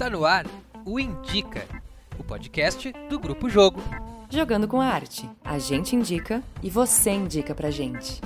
Está 0.00 0.08
no 0.08 0.24
ar 0.24 0.46
o 0.86 0.98
Indica, 0.98 1.68
o 2.18 2.24
podcast 2.24 2.90
do 3.10 3.20
Grupo 3.20 3.50
Jogo. 3.50 3.82
Jogando 4.30 4.66
com 4.66 4.80
a 4.80 4.86
arte. 4.86 5.28
A 5.44 5.58
gente 5.58 5.94
indica 5.94 6.42
e 6.62 6.70
você 6.70 7.10
indica 7.10 7.54
pra 7.54 7.70
gente. 7.70 8.18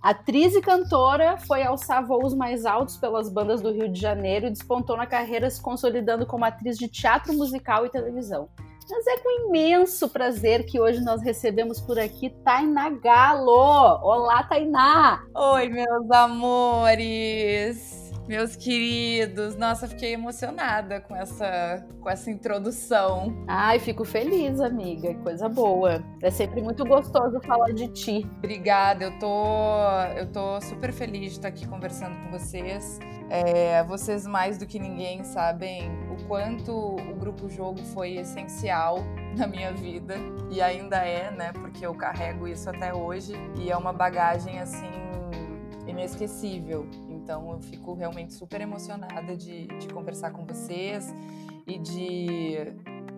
Atriz 0.00 0.54
e 0.54 0.60
cantora, 0.60 1.36
foi 1.38 1.62
alçar 1.62 2.06
voos 2.06 2.32
mais 2.32 2.64
altos 2.64 2.96
pelas 2.96 3.28
bandas 3.28 3.60
do 3.60 3.72
Rio 3.72 3.88
de 3.88 4.00
Janeiro 4.00 4.46
e 4.46 4.50
despontou 4.50 4.96
na 4.96 5.06
carreira 5.06 5.50
se 5.50 5.60
consolidando 5.60 6.24
como 6.24 6.44
atriz 6.44 6.78
de 6.78 6.86
teatro 6.86 7.34
musical 7.34 7.84
e 7.84 7.90
televisão. 7.90 8.48
Mas 8.88 9.06
é 9.06 9.18
com 9.18 9.48
imenso 9.48 10.08
prazer 10.08 10.64
que 10.64 10.80
hoje 10.80 11.00
nós 11.00 11.20
recebemos 11.22 11.80
por 11.80 11.98
aqui 11.98 12.30
Tainá 12.42 12.88
Galo. 12.88 14.00
Olá, 14.02 14.44
Tainá! 14.44 15.20
Oi, 15.34 15.68
meus 15.68 16.10
amores! 16.10 18.07
Meus 18.28 18.54
queridos, 18.54 19.56
nossa, 19.56 19.88
fiquei 19.88 20.12
emocionada 20.12 21.00
com 21.00 21.16
essa, 21.16 21.82
com 21.98 22.10
essa 22.10 22.30
introdução. 22.30 23.34
Ai, 23.48 23.78
fico 23.78 24.04
feliz, 24.04 24.60
amiga, 24.60 25.14
coisa 25.22 25.48
boa. 25.48 26.04
É 26.20 26.30
sempre 26.30 26.60
muito 26.60 26.84
gostoso 26.84 27.40
falar 27.40 27.72
de 27.72 27.88
ti. 27.88 28.26
Obrigada, 28.36 29.04
eu 29.04 29.18
tô, 29.18 29.90
eu 30.14 30.30
tô 30.30 30.60
super 30.60 30.92
feliz 30.92 31.30
de 31.30 31.38
estar 31.38 31.48
aqui 31.48 31.66
conversando 31.66 32.22
com 32.22 32.38
vocês. 32.38 32.98
É, 33.30 33.82
vocês 33.84 34.26
mais 34.26 34.58
do 34.58 34.66
que 34.66 34.78
ninguém 34.78 35.24
sabem 35.24 35.90
o 36.12 36.22
quanto 36.26 36.70
o 36.70 37.14
grupo 37.14 37.48
jogo 37.48 37.78
foi 37.94 38.16
essencial 38.16 38.98
na 39.38 39.46
minha 39.46 39.72
vida 39.72 40.16
e 40.50 40.60
ainda 40.60 40.98
é, 40.98 41.30
né? 41.30 41.50
Porque 41.54 41.86
eu 41.86 41.94
carrego 41.94 42.46
isso 42.46 42.68
até 42.68 42.92
hoje 42.92 43.32
e 43.58 43.70
é 43.70 43.76
uma 43.76 43.94
bagagem 43.94 44.60
assim 44.60 44.90
inesquecível. 45.86 46.86
Então 47.28 47.52
eu 47.52 47.60
fico 47.60 47.92
realmente 47.92 48.32
super 48.32 48.58
emocionada 48.58 49.36
de, 49.36 49.66
de 49.66 49.88
conversar 49.88 50.30
com 50.30 50.46
vocês 50.46 51.14
e 51.66 51.78
de 51.78 52.56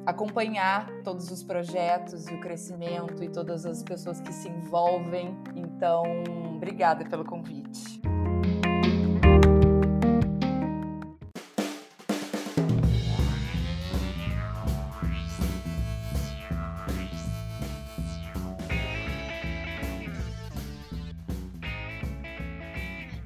acompanhar 0.04 0.90
todos 1.04 1.30
os 1.30 1.44
projetos 1.44 2.26
e 2.26 2.34
o 2.34 2.40
crescimento 2.40 3.22
e 3.22 3.28
todas 3.28 3.64
as 3.64 3.84
pessoas 3.84 4.20
que 4.20 4.32
se 4.32 4.48
envolvem. 4.48 5.32
Então, 5.54 6.02
obrigada 6.56 7.04
pelo 7.04 7.24
convite. 7.24 8.00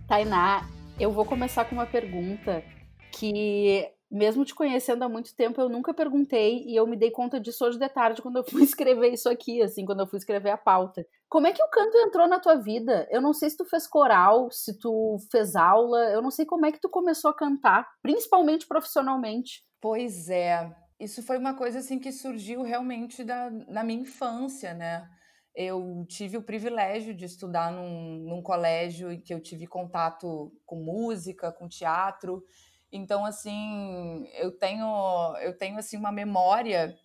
Tainá, 0.07 0.74
eu 0.99 1.11
vou 1.11 1.25
começar 1.25 1.65
com 1.65 1.75
uma 1.75 1.87
pergunta 1.87 2.63
que, 3.11 3.91
mesmo 4.11 4.45
te 4.45 4.55
conhecendo 4.55 5.03
há 5.03 5.09
muito 5.09 5.35
tempo, 5.35 5.61
eu 5.61 5.69
nunca 5.69 5.93
perguntei 5.93 6.65
e 6.65 6.77
eu 6.77 6.87
me 6.87 6.97
dei 6.97 7.11
conta 7.11 7.41
disso 7.41 7.65
hoje 7.65 7.79
de 7.79 7.89
tarde 7.89 8.23
quando 8.23 8.37
eu 8.37 8.45
fui 8.45 8.63
escrever 8.65 9.13
isso 9.13 9.29
aqui, 9.29 9.61
assim, 9.61 9.85
quando 9.85 10.01
eu 10.01 10.07
fui 10.07 10.19
escrever 10.19 10.51
a 10.51 10.57
pauta. 10.57 11.05
Como 11.29 11.47
é 11.47 11.53
que 11.53 11.63
o 11.63 11.69
canto 11.69 11.97
entrou 11.99 12.29
na 12.29 12.39
tua 12.39 12.57
vida? 12.57 13.09
Eu 13.11 13.21
não 13.21 13.33
sei 13.33 13.51
se 13.51 13.57
tu 13.57 13.65
fez 13.65 13.87
coral, 13.87 14.51
se 14.51 14.79
tu 14.79 15.17
fez 15.31 15.57
aula, 15.57 16.11
eu 16.11 16.23
não 16.23 16.31
sei 16.31 16.47
como 16.47 16.65
é 16.67 16.73
que 16.73 16.81
tu 16.81 16.89
começou 16.89 17.31
a 17.31 17.37
cantar, 17.37 17.89
principalmente 18.01 18.67
profissionalmente. 18.67 19.65
Pois 19.81 20.29
é, 20.31 20.73
isso 21.01 21.23
foi 21.23 21.39
uma 21.39 21.55
coisa 21.55 21.81
assim 21.81 21.99
que 21.99 22.13
surgiu 22.13 22.63
realmente 22.63 23.25
da, 23.25 23.51
na 23.51 23.83
minha 23.83 24.03
infância, 24.03 24.73
né? 24.73 25.09
Eu 25.55 26.05
tive 26.09 26.37
o 26.37 26.43
privilégio 26.43 27.15
de 27.15 27.25
estudar 27.25 27.71
num, 27.71 28.19
num, 28.19 28.43
colégio 28.43 29.13
em 29.13 29.21
que 29.21 29.33
eu 29.33 29.41
tive 29.41 29.67
contato 29.67 30.53
com 30.67 30.77
música, 30.77 31.53
com 31.53 31.69
teatro. 31.69 32.45
Então, 32.91 33.25
assim, 33.25 34.29
eu 34.35 34.51
tenho, 34.51 35.37
eu 35.43 35.57
tenho 35.57 35.79
assim 35.79 35.97
uma 35.97 36.11
memória 36.13 36.97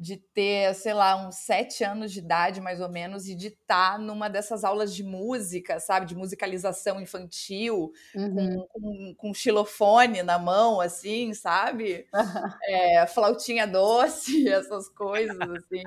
de 0.00 0.16
ter, 0.16 0.74
sei 0.74 0.94
lá, 0.94 1.16
uns 1.16 1.36
sete 1.38 1.82
anos 1.82 2.12
de 2.12 2.20
idade, 2.20 2.60
mais 2.60 2.80
ou 2.80 2.88
menos, 2.88 3.26
e 3.26 3.34
de 3.34 3.48
estar 3.48 3.98
numa 3.98 4.30
dessas 4.30 4.62
aulas 4.62 4.94
de 4.94 5.02
música, 5.02 5.80
sabe? 5.80 6.06
De 6.06 6.14
musicalização 6.14 7.00
infantil, 7.00 7.92
uhum. 8.14 8.34
com, 8.34 8.68
com, 8.68 9.14
com, 9.16 9.34
xilofone 9.34 10.22
na 10.22 10.38
mão, 10.38 10.80
assim, 10.80 11.34
sabe? 11.34 12.06
É, 12.70 13.06
flautinha 13.06 13.66
doce, 13.66 14.46
essas 14.48 14.88
coisas, 14.90 15.38
assim. 15.40 15.82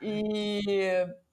E, 0.00 0.60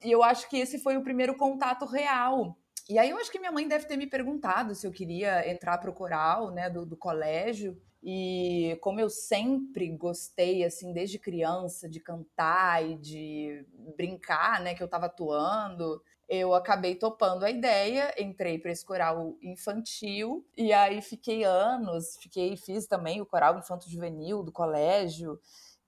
e 0.04 0.12
eu 0.12 0.24
acho 0.24 0.50
que 0.50 0.58
esse 0.58 0.80
foi 0.80 0.98
o 0.98 1.04
primeiro 1.04 1.36
contato 1.36 1.86
real. 1.86 2.58
E 2.90 3.00
aí 3.00 3.10
eu 3.10 3.18
acho 3.18 3.32
que 3.32 3.40
minha 3.40 3.52
mãe 3.52 3.68
deve 3.68 3.86
ter 3.86 3.98
me 3.98 4.08
perguntado 4.08 4.76
se 4.76 4.86
eu 4.86 4.92
queria 4.92 5.50
entrar 5.50 5.78
para 5.78 5.90
o 5.90 5.94
coral, 5.94 6.52
né, 6.52 6.70
do, 6.70 6.86
do 6.86 6.98
colégio. 6.98 7.80
E 8.04 8.78
como 8.82 9.00
eu 9.00 9.10
sempre 9.10 9.90
gostei, 9.96 10.66
assim, 10.66 10.92
desde 10.92 11.18
criança, 11.18 11.88
de 11.88 12.02
cantar 12.02 12.86
e 12.86 12.98
de 12.98 13.66
brincar, 13.96 14.60
né, 14.60 14.76
que 14.76 14.84
eu 14.84 14.86
estava 14.86 15.06
atuando, 15.06 16.02
eu 16.28 16.54
acabei 16.54 16.96
topando 16.96 17.44
a 17.44 17.50
ideia, 17.50 18.14
entrei 18.18 18.58
para 18.60 18.72
esse 18.72 18.86
coral 18.86 19.38
infantil 19.42 20.46
e 20.58 20.74
aí 20.74 21.02
fiquei 21.02 21.44
anos, 21.44 22.18
fiquei, 22.18 22.58
fiz 22.58 22.88
também 22.88 23.22
o 23.22 23.26
coral 23.26 23.58
infanto 23.58 23.90
juvenil 23.90 24.44
do 24.44 24.52
colégio. 24.52 25.40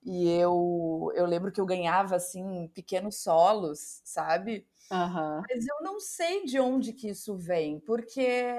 E 0.06 0.30
eu, 0.30 1.12
eu 1.16 1.26
lembro 1.26 1.50
que 1.50 1.60
eu 1.60 1.66
ganhava, 1.66 2.14
assim, 2.14 2.70
pequenos 2.72 3.16
solos, 3.16 4.00
sabe? 4.04 4.64
Uhum. 4.88 5.42
Mas 5.50 5.66
eu 5.66 5.82
não 5.82 5.98
sei 5.98 6.44
de 6.44 6.60
onde 6.60 6.92
que 6.92 7.08
isso 7.08 7.36
vem, 7.36 7.80
porque 7.80 8.54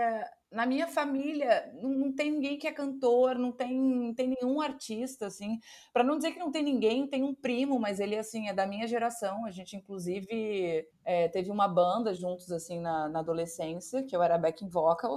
na 0.52 0.66
minha 0.66 0.88
família 0.88 1.72
não, 1.82 1.90
não 1.90 2.12
tem 2.12 2.32
ninguém 2.32 2.58
que 2.58 2.68
é 2.68 2.72
cantor, 2.74 3.36
não 3.36 3.54
tem, 3.54 3.80
não 3.80 4.14
tem 4.14 4.36
nenhum 4.38 4.60
artista, 4.60 5.28
assim. 5.28 5.58
Para 5.94 6.04
não 6.04 6.18
dizer 6.18 6.34
que 6.34 6.40
não 6.40 6.52
tem 6.52 6.64
ninguém, 6.64 7.08
tem 7.08 7.24
um 7.24 7.34
primo, 7.34 7.80
mas 7.80 8.02
ele, 8.02 8.18
assim, 8.18 8.50
é 8.50 8.54
da 8.54 8.68
minha 8.68 8.86
geração. 8.86 9.46
A 9.46 9.52
gente, 9.52 9.78
inclusive, 9.78 10.86
é, 11.06 11.30
teve 11.30 11.50
uma 11.50 11.68
banda 11.70 12.14
juntos, 12.14 12.52
assim, 12.52 12.82
na, 12.82 13.08
na 13.08 13.20
adolescência, 13.20 14.04
que 14.04 14.14
eu 14.14 14.22
era 14.22 14.38
backing 14.38 14.68
vocal. 14.68 15.16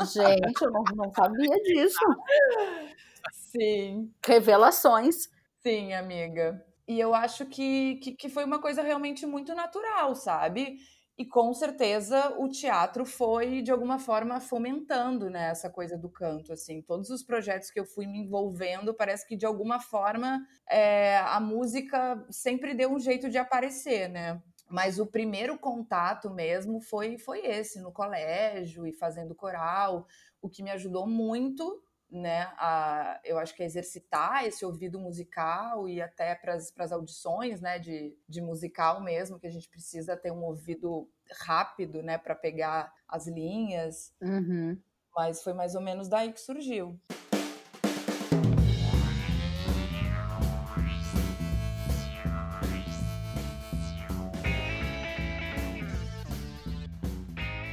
Gente, 0.00 0.60
eu 0.60 0.72
não, 0.72 0.82
não 0.96 1.12
sabia 1.14 1.62
disso. 1.62 1.98
Sim. 3.32 4.12
Revelações. 4.24 5.28
Sim, 5.60 5.92
amiga. 5.92 6.64
E 6.86 6.98
eu 6.98 7.14
acho 7.14 7.46
que, 7.46 7.96
que, 7.96 8.12
que, 8.12 8.28
foi 8.28 8.44
uma 8.44 8.60
coisa 8.60 8.82
realmente 8.82 9.26
muito 9.26 9.54
natural, 9.54 10.14
sabe? 10.14 10.78
E 11.18 11.26
com 11.26 11.52
certeza 11.52 12.34
o 12.38 12.48
teatro 12.48 13.04
foi, 13.04 13.60
de 13.60 13.72
alguma 13.72 13.98
forma, 13.98 14.40
fomentando 14.40 15.28
né, 15.28 15.50
essa 15.50 15.68
coisa 15.68 15.98
do 15.98 16.08
canto. 16.08 16.52
assim. 16.52 16.80
Todos 16.80 17.10
os 17.10 17.22
projetos 17.24 17.70
que 17.70 17.80
eu 17.80 17.84
fui 17.84 18.06
me 18.06 18.18
envolvendo, 18.20 18.94
parece 18.94 19.26
que, 19.26 19.36
de 19.36 19.44
alguma 19.44 19.80
forma, 19.80 20.40
é, 20.70 21.18
a 21.18 21.40
música 21.40 22.24
sempre 22.30 22.72
deu 22.72 22.90
um 22.92 23.00
jeito 23.00 23.28
de 23.28 23.36
aparecer, 23.36 24.08
né? 24.08 24.40
Mas 24.70 24.98
o 24.98 25.06
primeiro 25.06 25.58
contato 25.58 26.30
mesmo 26.30 26.80
foi, 26.80 27.18
foi 27.18 27.40
esse, 27.44 27.80
no 27.80 27.90
colégio 27.90 28.86
e 28.86 28.92
fazendo 28.92 29.34
coral, 29.34 30.06
o 30.40 30.48
que 30.48 30.62
me 30.62 30.70
ajudou 30.70 31.06
muito 31.06 31.82
né, 32.10 32.50
a, 32.56 33.20
eu 33.24 33.38
acho 33.38 33.54
que 33.54 33.62
a 33.62 33.66
exercitar 33.66 34.44
esse 34.44 34.64
ouvido 34.64 34.98
musical 34.98 35.88
e 35.88 36.00
até 36.00 36.34
para 36.34 36.54
as 36.54 36.92
audições, 36.92 37.60
né, 37.60 37.78
de, 37.78 38.16
de 38.28 38.40
musical 38.40 39.02
mesmo, 39.02 39.38
que 39.38 39.46
a 39.46 39.50
gente 39.50 39.68
precisa 39.68 40.16
ter 40.16 40.32
um 40.32 40.42
ouvido 40.42 41.10
rápido, 41.44 42.02
né, 42.02 42.16
para 42.16 42.34
pegar 42.34 42.92
as 43.06 43.26
linhas. 43.26 44.12
Uhum. 44.20 44.80
Mas 45.14 45.42
foi 45.42 45.52
mais 45.52 45.74
ou 45.74 45.80
menos 45.80 46.08
daí 46.08 46.32
que 46.32 46.40
surgiu. 46.40 46.98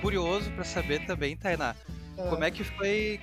Curioso 0.01 0.51
para 0.51 0.63
saber 0.63 1.03
também, 1.07 1.35
Tainá, 1.35 1.75
como 2.15 2.43
é 2.43 2.51
que 2.51 2.63
foi, 2.63 3.19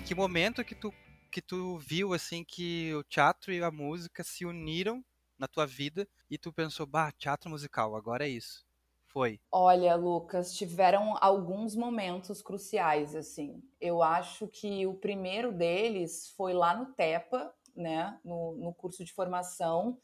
em 0.00 0.02
que 0.02 0.14
momento 0.14 0.64
que 0.64 0.74
tu 0.74 0.92
que 1.30 1.42
tu 1.42 1.76
viu 1.76 2.14
assim 2.14 2.42
que 2.42 2.92
o 2.94 3.04
teatro 3.04 3.52
e 3.52 3.62
a 3.62 3.70
música 3.70 4.24
se 4.24 4.44
uniram 4.44 5.04
na 5.38 5.46
tua 5.46 5.64
vida 5.64 6.08
e 6.28 6.36
tu 6.36 6.52
pensou, 6.52 6.86
bah, 6.86 7.12
teatro 7.12 7.48
musical, 7.48 7.94
agora 7.94 8.26
é 8.26 8.28
isso. 8.28 8.66
Foi. 9.06 9.38
Olha, 9.52 9.94
Lucas, 9.94 10.56
tiveram 10.56 11.16
alguns 11.20 11.76
momentos 11.76 12.42
cruciais, 12.42 13.14
assim. 13.14 13.62
Eu 13.80 14.02
acho 14.02 14.48
que 14.48 14.86
o 14.86 14.94
primeiro 14.94 15.52
deles 15.52 16.32
foi 16.36 16.52
lá 16.52 16.74
no 16.74 16.86
TEPA, 16.94 17.52
né, 17.76 18.18
no, 18.24 18.56
no 18.56 18.74
curso 18.74 19.04
de 19.04 19.12
formação. 19.12 19.98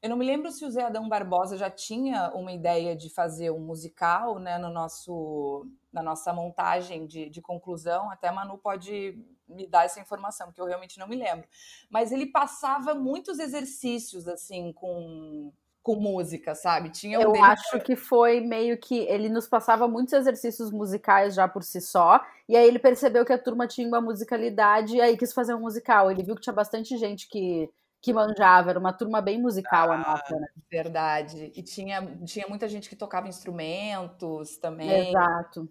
Eu 0.00 0.10
não 0.10 0.16
me 0.16 0.26
lembro 0.26 0.50
se 0.50 0.64
o 0.64 0.70
Zé 0.70 0.82
Adão 0.82 1.08
Barbosa 1.08 1.56
já 1.56 1.70
tinha 1.70 2.32
uma 2.34 2.50
ideia 2.50 2.96
de 2.96 3.08
fazer 3.08 3.52
um 3.52 3.60
musical, 3.60 4.40
né, 4.40 4.58
no 4.58 4.68
nosso, 4.68 5.64
na 5.92 6.02
nossa 6.02 6.32
montagem 6.32 7.06
de, 7.06 7.30
de 7.30 7.40
conclusão. 7.40 8.10
Até 8.10 8.28
a 8.28 8.32
Manu 8.32 8.58
pode 8.58 9.16
me 9.52 9.66
dar 9.66 9.84
essa 9.84 10.00
informação, 10.00 10.46
porque 10.46 10.60
eu 10.60 10.66
realmente 10.66 10.98
não 10.98 11.08
me 11.08 11.16
lembro. 11.16 11.46
Mas 11.90 12.12
ele 12.12 12.26
passava 12.26 12.94
muitos 12.94 13.38
exercícios, 13.38 14.26
assim, 14.28 14.72
com 14.72 15.52
com 15.82 15.96
música, 15.96 16.54
sabe? 16.54 16.90
Tinha 16.90 17.18
um 17.18 17.22
Eu 17.34 17.44
acho 17.44 17.80
que 17.80 17.96
foi 17.96 18.40
meio 18.40 18.78
que 18.78 19.00
ele 19.00 19.28
nos 19.28 19.48
passava 19.48 19.88
muitos 19.88 20.12
exercícios 20.12 20.70
musicais 20.70 21.34
já 21.34 21.48
por 21.48 21.64
si 21.64 21.80
só, 21.80 22.24
e 22.48 22.56
aí 22.56 22.66
ele 22.66 22.78
percebeu 22.78 23.24
que 23.24 23.32
a 23.32 23.38
turma 23.38 23.66
tinha 23.66 23.88
uma 23.88 24.00
musicalidade 24.00 24.96
e 24.96 25.00
aí 25.00 25.16
quis 25.16 25.32
fazer 25.32 25.54
um 25.54 25.60
musical. 25.60 26.10
Ele 26.10 26.22
viu 26.22 26.36
que 26.36 26.40
tinha 26.40 26.52
bastante 26.52 26.96
gente 26.96 27.28
que 27.28 27.68
que 28.02 28.12
manjava, 28.12 28.70
era 28.70 28.78
uma 28.80 28.92
turma 28.92 29.20
bem 29.20 29.40
musical 29.40 29.92
ah, 29.92 29.94
a 29.94 29.98
nossa, 29.98 30.34
né? 30.34 30.48
Verdade. 30.68 31.52
E 31.54 31.62
tinha, 31.62 32.04
tinha 32.24 32.48
muita 32.48 32.68
gente 32.68 32.88
que 32.88 32.96
tocava 32.96 33.28
instrumentos 33.28 34.58
também. 34.58 35.10
Exato. 35.10 35.70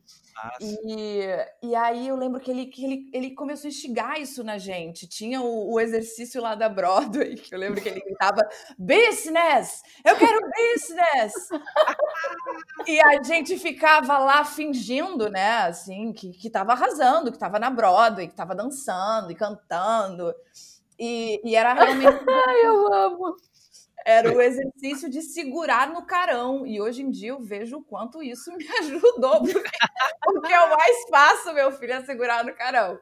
E, 0.61 1.25
e 1.61 1.75
aí 1.75 2.07
eu 2.07 2.15
lembro 2.15 2.39
que 2.39 2.49
ele, 2.49 2.67
que 2.67 2.85
ele, 2.85 3.09
ele 3.11 3.31
começou 3.31 3.67
a 3.67 3.69
instigar 3.69 4.17
isso 4.17 4.45
na 4.45 4.57
gente. 4.57 5.07
Tinha 5.07 5.41
o, 5.41 5.73
o 5.73 5.79
exercício 5.79 6.41
lá 6.41 6.55
da 6.55 6.69
Broadway, 6.69 7.35
que 7.35 7.53
eu 7.53 7.59
lembro 7.59 7.81
que 7.81 7.89
ele 7.89 7.99
gritava: 7.99 8.47
Business! 8.79 9.83
Eu 10.05 10.15
quero 10.15 10.39
business! 10.39 11.33
e 12.87 12.97
a 13.01 13.21
gente 13.23 13.59
ficava 13.59 14.17
lá 14.17 14.45
fingindo, 14.45 15.29
né, 15.29 15.63
assim, 15.63 16.13
que, 16.13 16.31
que 16.31 16.49
tava 16.49 16.71
arrasando, 16.71 17.29
que 17.29 17.37
tava 17.37 17.59
na 17.59 17.69
Broadway, 17.69 18.29
que 18.29 18.35
tava 18.35 18.55
dançando 18.55 19.33
e 19.33 19.35
cantando. 19.35 20.33
E, 21.01 21.41
e 21.43 21.55
era 21.55 21.73
realmente. 21.73 22.05
Ai, 22.29 22.61
eu 22.63 22.93
amo! 22.93 23.35
Era 24.05 24.31
o 24.31 24.39
exercício 24.39 25.09
de 25.09 25.23
segurar 25.23 25.91
no 25.91 26.05
carão. 26.05 26.65
E 26.65 26.79
hoje 26.79 27.01
em 27.01 27.09
dia 27.09 27.29
eu 27.29 27.41
vejo 27.41 27.77
o 27.77 27.83
quanto 27.83 28.21
isso 28.21 28.55
me 28.55 28.67
ajudou. 28.79 29.41
Porque 29.41 29.77
o 30.27 30.41
que 30.41 30.53
eu 30.53 30.69
mais 30.69 31.09
faço, 31.09 31.53
meu 31.53 31.71
filho, 31.71 31.93
é 31.93 32.05
segurar 32.05 32.45
no 32.45 32.53
carão. 32.53 32.99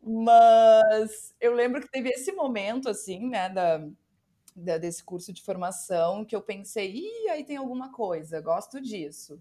Mas 0.00 1.34
eu 1.40 1.54
lembro 1.54 1.80
que 1.80 1.90
teve 1.90 2.08
esse 2.10 2.30
momento, 2.32 2.88
assim, 2.88 3.28
né, 3.28 3.48
da, 3.48 3.84
da, 4.54 4.78
desse 4.78 5.02
curso 5.02 5.32
de 5.32 5.42
formação, 5.42 6.24
que 6.24 6.34
eu 6.34 6.42
pensei, 6.42 6.92
ih, 6.92 7.28
aí 7.30 7.44
tem 7.44 7.56
alguma 7.56 7.92
coisa, 7.92 8.40
gosto 8.40 8.80
disso. 8.80 9.40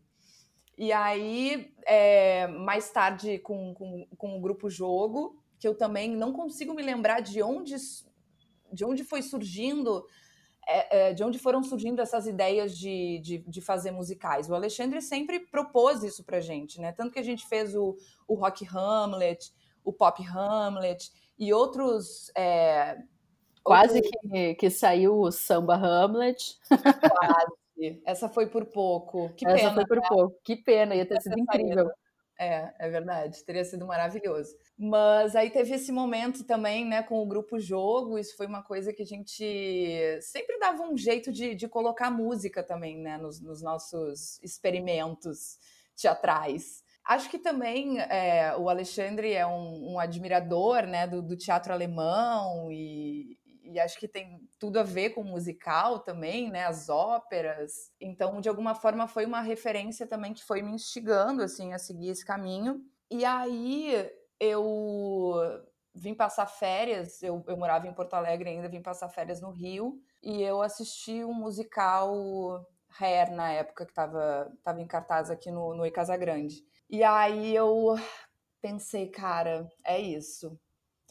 E 0.78 0.92
aí, 0.92 1.74
é, 1.86 2.48
mais 2.48 2.92
tarde, 2.92 3.40
com, 3.40 3.74
com, 3.74 4.08
com 4.18 4.38
o 4.38 4.42
grupo 4.42 4.70
Jogo, 4.70 5.41
que 5.62 5.68
eu 5.68 5.76
também 5.76 6.10
não 6.10 6.34
consigo 6.34 6.74
me 6.74 6.82
lembrar 6.82 7.22
de 7.22 7.44
onde, 7.44 7.76
de 8.74 8.84
onde 8.84 9.04
foi 9.04 9.22
surgindo, 9.22 10.04
é, 10.68 11.10
é, 11.10 11.14
de 11.14 11.24
onde 11.24 11.38
foram 11.38 11.62
surgindo 11.62 12.02
essas 12.02 12.26
ideias 12.26 12.76
de, 12.76 13.20
de, 13.20 13.38
de, 13.38 13.62
fazer 13.62 13.92
musicais. 13.92 14.50
O 14.50 14.56
Alexandre 14.56 15.00
sempre 15.04 15.40
propôs 15.40 16.02
isso 16.02 16.24
pra 16.24 16.40
gente, 16.40 16.82
né? 16.82 16.92
Tanto 16.92 17.12
que 17.12 17.20
a 17.20 17.24
gente 17.24 17.48
fez 17.48 17.76
o, 17.76 17.96
o 18.28 18.34
Rock 18.34 18.68
Hamlet, 18.76 19.54
o 19.86 19.94
Pop 19.94 20.20
Hamlet 20.28 21.12
e 21.38 21.54
outros. 21.54 22.32
É, 22.36 22.98
Quase 23.64 23.98
outros... 23.98 24.32
que, 24.32 24.56
que 24.56 24.70
saiu 24.72 25.20
o 25.20 25.32
Samba 25.32 25.76
Hamlet. 25.76 26.58
Quase. 26.68 28.02
Essa 28.04 28.28
foi 28.28 28.48
por 28.48 28.66
pouco. 28.66 29.30
Que 29.36 29.46
Essa 29.46 29.58
pena. 29.58 29.74
foi 29.76 29.86
por 29.86 29.98
né? 29.98 30.08
pouco. 30.10 30.36
Que 30.44 30.56
pena, 30.56 30.96
ia 30.96 31.06
ter 31.06 31.22
sido 31.22 31.38
incrível. 31.38 31.92
É, 32.44 32.74
é 32.80 32.90
verdade. 32.90 33.44
Teria 33.44 33.64
sido 33.64 33.86
maravilhoso. 33.86 34.56
Mas 34.76 35.36
aí 35.36 35.52
teve 35.52 35.76
esse 35.76 35.92
momento 35.92 36.44
também, 36.44 36.84
né, 36.84 37.04
com 37.04 37.22
o 37.22 37.26
grupo 37.28 37.60
Jogo. 37.60 38.18
Isso 38.18 38.36
foi 38.36 38.48
uma 38.48 38.64
coisa 38.64 38.92
que 38.92 39.04
a 39.04 39.06
gente 39.06 39.46
sempre 40.22 40.58
dava 40.58 40.82
um 40.82 40.98
jeito 40.98 41.32
de, 41.32 41.54
de 41.54 41.68
colocar 41.68 42.10
música 42.10 42.64
também, 42.64 42.98
né, 42.98 43.16
nos, 43.20 43.40
nos 43.40 43.62
nossos 43.62 44.40
experimentos 44.42 45.60
teatrais. 45.96 46.84
Acho 47.06 47.30
que 47.30 47.38
também 47.38 48.00
é, 48.00 48.56
o 48.58 48.70
Alexandre 48.70 49.34
é 49.34 49.46
um, 49.46 49.94
um 49.94 50.00
admirador 50.00 50.88
né, 50.88 51.06
do, 51.06 51.22
do, 51.22 51.38
teatro 51.38 51.72
alemão 51.72 52.72
e, 52.72 53.38
e, 53.72 53.80
acho 53.80 54.00
que 54.00 54.08
tem 54.08 54.48
tudo 54.60 54.80
a 54.80 54.84
ver 54.84 55.12
com 55.12 55.22
o 55.22 55.26
musical 55.26 56.00
também, 56.00 56.52
né, 56.52 56.66
as 56.66 56.90
óperas. 56.90 57.92
Então, 58.00 58.42
de 58.42 58.50
alguma 58.50 58.76
forma, 58.76 59.08
foi 59.08 59.26
uma 59.26 59.42
referência 59.42 60.08
também 60.08 60.34
que 60.34 60.44
foi 60.44 60.62
me 60.62 60.72
instigando 60.72 61.42
assim, 61.42 61.74
a 61.74 61.80
seguir 61.80 62.10
esse 62.10 62.26
caminho. 62.26 62.82
E 63.10 63.26
aí 63.26 64.10
eu 64.40 65.36
vim 65.94 66.14
passar 66.14 66.48
férias, 66.48 67.22
eu, 67.22 67.44
eu 67.48 67.58
morava 67.58 67.88
em 67.88 67.94
Porto 67.94 68.14
Alegre 68.14 68.50
ainda, 68.50 68.70
vim 68.70 68.82
passar 68.82 69.10
férias 69.10 69.42
no 69.42 69.52
Rio, 69.52 70.00
e 70.24 70.42
eu 70.42 70.62
assisti 70.62 71.24
um 71.24 71.34
musical 71.34 72.66
Hair 73.00 73.32
na 73.32 73.52
época 73.52 73.86
que 73.86 73.92
estava 73.92 74.52
tava 74.64 74.82
em 74.82 74.88
cartaz 74.88 75.30
aqui 75.30 75.52
no, 75.52 75.74
no 75.76 75.90
Casa 75.92 76.16
Grande. 76.18 76.64
E 76.90 77.04
aí 77.04 77.56
eu 77.56 77.96
pensei, 78.62 79.08
cara, 79.08 79.68
é 79.84 80.00
isso. 80.00 80.60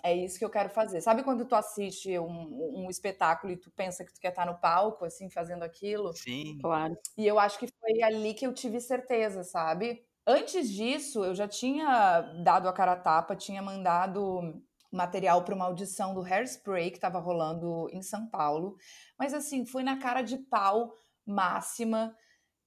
É 0.03 0.15
isso 0.15 0.39
que 0.39 0.45
eu 0.45 0.51
quero 0.51 0.71
fazer. 0.71 1.01
Sabe 1.01 1.23
quando 1.23 1.45
tu 1.45 1.55
assiste 1.55 2.19
um, 2.19 2.85
um 2.85 2.91
espetáculo 2.91 3.53
e 3.53 3.57
tu 3.57 3.71
pensa 3.71 4.05
que 4.05 4.13
tu 4.13 4.21
quer 4.21 4.31
estar 4.31 4.47
no 4.47 4.59
palco, 4.59 5.05
assim, 5.05 5.29
fazendo 5.31 5.63
aquilo? 5.63 6.13
Sim. 6.13 6.59
Claro. 6.61 6.97
E 7.17 7.27
eu 7.27 7.39
acho 7.39 7.59
que 7.59 7.69
foi 7.81 8.03
ali 8.03 8.35
que 8.35 8.47
eu 8.47 8.53
tive 8.53 8.81
certeza, 8.81 9.43
sabe? 9.45 10.05
Antes 10.27 10.71
disso, 10.71 11.25
eu 11.25 11.35
já 11.35 11.49
tinha 11.49 12.21
dado 12.43 12.69
a 12.69 12.73
cara 12.73 12.93
a 12.93 12.97
tapa, 12.97 13.35
tinha 13.35 13.63
mandado 13.63 14.63
material 14.93 15.45
para 15.45 15.55
uma 15.55 15.67
audição 15.67 16.15
do 16.15 16.23
Hairspray 16.23 16.91
que 16.91 16.97
estava 16.97 17.19
rolando 17.19 17.89
em 17.93 18.03
São 18.03 18.27
Paulo, 18.27 18.77
mas 19.19 19.33
assim, 19.33 19.65
foi 19.65 19.83
na 19.83 19.99
cara 19.99 20.23
de 20.23 20.37
pau 20.37 20.93
máxima. 21.27 22.15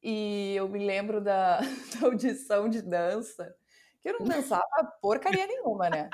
E 0.01 0.53
eu 0.55 0.67
me 0.67 0.79
lembro 0.79 1.21
da, 1.21 1.59
da 1.99 2.07
audição 2.07 2.67
de 2.67 2.81
dança, 2.81 3.55
que 4.01 4.09
eu 4.09 4.19
não 4.19 4.25
dançava 4.27 4.63
porcaria 5.01 5.47
nenhuma, 5.47 5.89
né? 5.89 6.09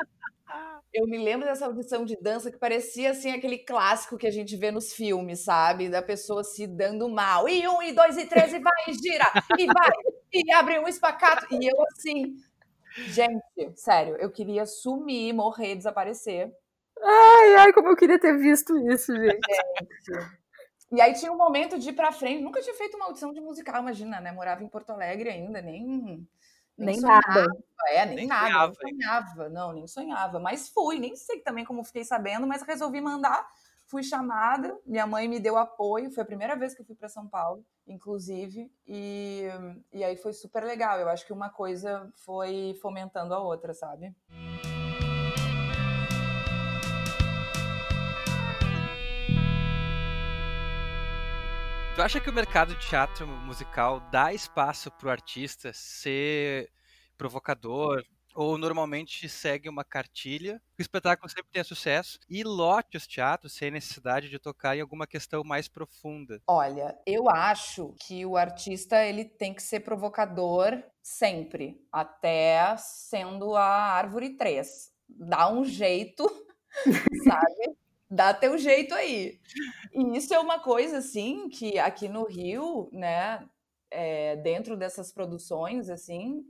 Eu 0.93 1.05
me 1.07 1.17
lembro 1.17 1.45
dessa 1.45 1.65
audição 1.65 2.03
de 2.03 2.17
dança 2.19 2.51
que 2.51 2.57
parecia 2.57 3.11
assim 3.11 3.31
aquele 3.31 3.59
clássico 3.59 4.17
que 4.17 4.25
a 4.25 4.31
gente 4.31 4.57
vê 4.57 4.71
nos 4.71 4.91
filmes, 4.93 5.43
sabe? 5.43 5.87
Da 5.87 6.01
pessoa 6.01 6.43
se 6.43 6.65
dando 6.65 7.07
mal. 7.07 7.47
E 7.47 7.67
um, 7.67 7.81
e 7.81 7.91
dois, 7.91 8.17
e 8.17 8.25
três, 8.25 8.51
e 8.53 8.59
vai, 8.59 8.73
e 8.87 8.93
gira, 8.93 9.25
e 9.57 9.67
vai, 9.67 9.91
e 10.33 10.51
abre 10.51 10.79
um 10.79 10.87
espacato. 10.87 11.45
E 11.51 11.67
eu 11.67 11.75
assim, 11.91 12.35
gente, 13.07 13.43
sério, 13.75 14.15
eu 14.17 14.31
queria 14.31 14.65
sumir, 14.65 15.31
morrer, 15.33 15.75
desaparecer. 15.75 16.51
Ai, 17.01 17.55
ai, 17.55 17.73
como 17.73 17.89
eu 17.89 17.95
queria 17.95 18.19
ter 18.19 18.35
visto 18.37 18.75
isso, 18.89 19.15
gente. 19.15 19.37
gente. 19.37 20.39
E 20.91 20.99
aí 20.99 21.13
tinha 21.13 21.31
um 21.31 21.37
momento 21.37 21.77
de 21.77 21.89
ir 21.89 21.93
pra 21.93 22.11
frente. 22.11 22.43
Nunca 22.43 22.61
tinha 22.61 22.75
feito 22.75 22.97
uma 22.97 23.05
audição 23.05 23.31
de 23.31 23.39
musical, 23.39 23.81
imagina, 23.81 24.19
né? 24.19 24.31
Morava 24.31 24.63
em 24.63 24.67
Porto 24.67 24.89
Alegre 24.89 25.29
ainda, 25.29 25.61
nem 25.61 26.27
nem, 26.85 26.99
nada. 26.99 27.45
É, 27.89 28.05
nem, 28.05 28.15
nem 28.15 28.27
nada, 28.27 28.47
sonhava, 28.47 28.75
nem 28.83 28.93
sonhava, 28.93 29.49
não, 29.49 29.73
nem 29.73 29.87
sonhava. 29.87 30.39
Mas 30.39 30.69
fui, 30.69 30.99
nem 30.99 31.15
sei 31.15 31.41
também 31.41 31.65
como 31.65 31.83
fiquei 31.83 32.03
sabendo, 32.03 32.47
mas 32.47 32.61
resolvi 32.61 33.01
mandar. 33.01 33.47
Fui 33.85 34.03
chamada, 34.03 34.77
minha 34.85 35.07
mãe 35.07 35.27
me 35.27 35.39
deu 35.39 35.57
apoio, 35.57 36.11
foi 36.11 36.21
a 36.21 36.25
primeira 36.25 36.55
vez 36.55 36.75
que 36.75 36.81
eu 36.81 36.85
fui 36.85 36.95
para 36.95 37.09
São 37.09 37.27
Paulo, 37.27 37.65
inclusive, 37.87 38.71
e, 38.85 39.45
e 39.91 40.03
aí 40.03 40.15
foi 40.15 40.31
super 40.31 40.63
legal. 40.63 40.99
Eu 40.99 41.09
acho 41.09 41.25
que 41.25 41.33
uma 41.33 41.49
coisa 41.49 42.07
foi 42.23 42.77
fomentando 42.81 43.33
a 43.33 43.39
outra, 43.39 43.73
sabe? 43.73 44.13
Tu 51.99 52.03
acha 52.03 52.21
que 52.21 52.29
o 52.29 52.33
mercado 52.33 52.73
de 52.75 52.87
teatro 52.87 53.27
musical 53.27 53.99
dá 54.09 54.33
espaço 54.33 54.89
para 54.89 55.09
o 55.09 55.11
artista 55.11 55.73
ser 55.73 56.71
provocador 57.17 58.01
ou 58.33 58.57
normalmente 58.57 59.27
segue 59.27 59.67
uma 59.67 59.83
cartilha. 59.83 60.61
O 60.79 60.81
espetáculo 60.81 61.29
sempre 61.29 61.51
tem 61.51 61.61
sucesso 61.61 62.17
e 62.29 62.41
lote 62.41 62.95
os 62.95 63.05
teatros 63.05 63.51
sem 63.51 63.69
necessidade 63.69 64.29
de 64.29 64.39
tocar 64.39 64.77
em 64.77 64.79
alguma 64.79 65.05
questão 65.05 65.43
mais 65.43 65.67
profunda. 65.67 66.41
Olha, 66.47 66.97
eu 67.05 67.29
acho 67.29 67.93
que 67.99 68.25
o 68.25 68.37
artista 68.37 69.03
ele 69.03 69.25
tem 69.25 69.53
que 69.53 69.61
ser 69.61 69.81
provocador 69.81 70.81
sempre, 71.03 71.85
até 71.91 72.77
sendo 72.77 73.57
a 73.57 73.65
árvore 73.65 74.37
3. 74.37 74.89
Dá 75.09 75.51
um 75.51 75.65
jeito, 75.65 76.25
sabe? 77.27 77.77
Dá 78.09 78.33
teu 78.33 78.57
jeito 78.57 78.93
aí. 78.95 79.39
E 79.93 80.01
isso 80.17 80.33
é 80.33 80.39
uma 80.39 80.59
coisa, 80.59 80.97
assim, 80.97 81.47
que 81.49 81.77
aqui 81.77 82.07
no 82.07 82.25
Rio, 82.25 82.89
né, 82.91 83.47
é, 83.91 84.35
dentro 84.37 84.75
dessas 84.75 85.11
produções, 85.11 85.89
assim, 85.89 86.43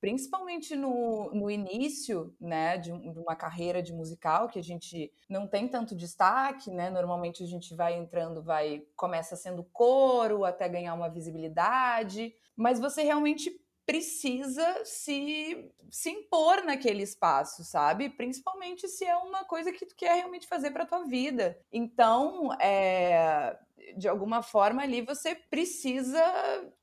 principalmente 0.00 0.74
no, 0.76 1.30
no 1.34 1.50
início, 1.50 2.34
né, 2.40 2.78
de, 2.78 2.90
de, 2.90 3.18
uma 3.18 3.36
carreira 3.36 3.82
de 3.82 3.92
musical, 3.92 4.48
que 4.48 4.58
a 4.58 4.62
gente 4.62 5.12
não 5.28 5.46
tem 5.46 5.68
tanto 5.68 5.94
destaque, 5.94 6.70
né, 6.70 6.90
normalmente 6.90 7.42
a 7.42 7.46
gente 7.46 7.74
vai 7.74 7.94
entrando, 7.94 8.42
vai, 8.42 8.82
começa 8.96 9.36
sendo 9.36 9.64
coro, 9.64 10.44
até 10.44 10.68
ganhar 10.68 10.94
uma 10.94 11.10
visibilidade, 11.10 12.32
mas 12.56 12.80
você 12.80 13.02
realmente 13.02 13.50
precisa 13.86 14.84
se, 14.84 15.70
se 15.90 16.10
impor 16.10 16.64
naquele 16.64 17.02
espaço, 17.02 17.64
sabe? 17.64 18.08
Principalmente 18.08 18.88
se 18.88 19.04
é 19.04 19.16
uma 19.16 19.44
coisa 19.44 19.72
que 19.72 19.86
tu 19.86 19.96
quer 19.96 20.14
realmente 20.14 20.46
fazer 20.46 20.70
para 20.70 20.86
tua 20.86 21.04
vida. 21.04 21.58
Então, 21.72 22.52
é, 22.60 23.58
de 23.96 24.08
alguma 24.08 24.42
forma 24.42 24.82
ali 24.82 25.02
você 25.02 25.34
precisa 25.34 26.22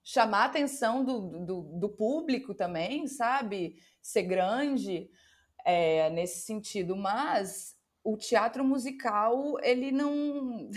chamar 0.03 0.43
a 0.43 0.45
atenção 0.45 1.03
do, 1.03 1.45
do, 1.45 1.61
do 1.79 1.89
público 1.89 2.53
também, 2.53 3.07
sabe? 3.07 3.75
Ser 4.01 4.23
grande 4.23 5.09
é, 5.65 6.09
nesse 6.09 6.41
sentido, 6.41 6.95
mas 6.95 7.75
o 8.03 8.15
teatro 8.15 8.63
musical, 8.63 9.57
ele 9.61 9.91
não. 9.91 10.69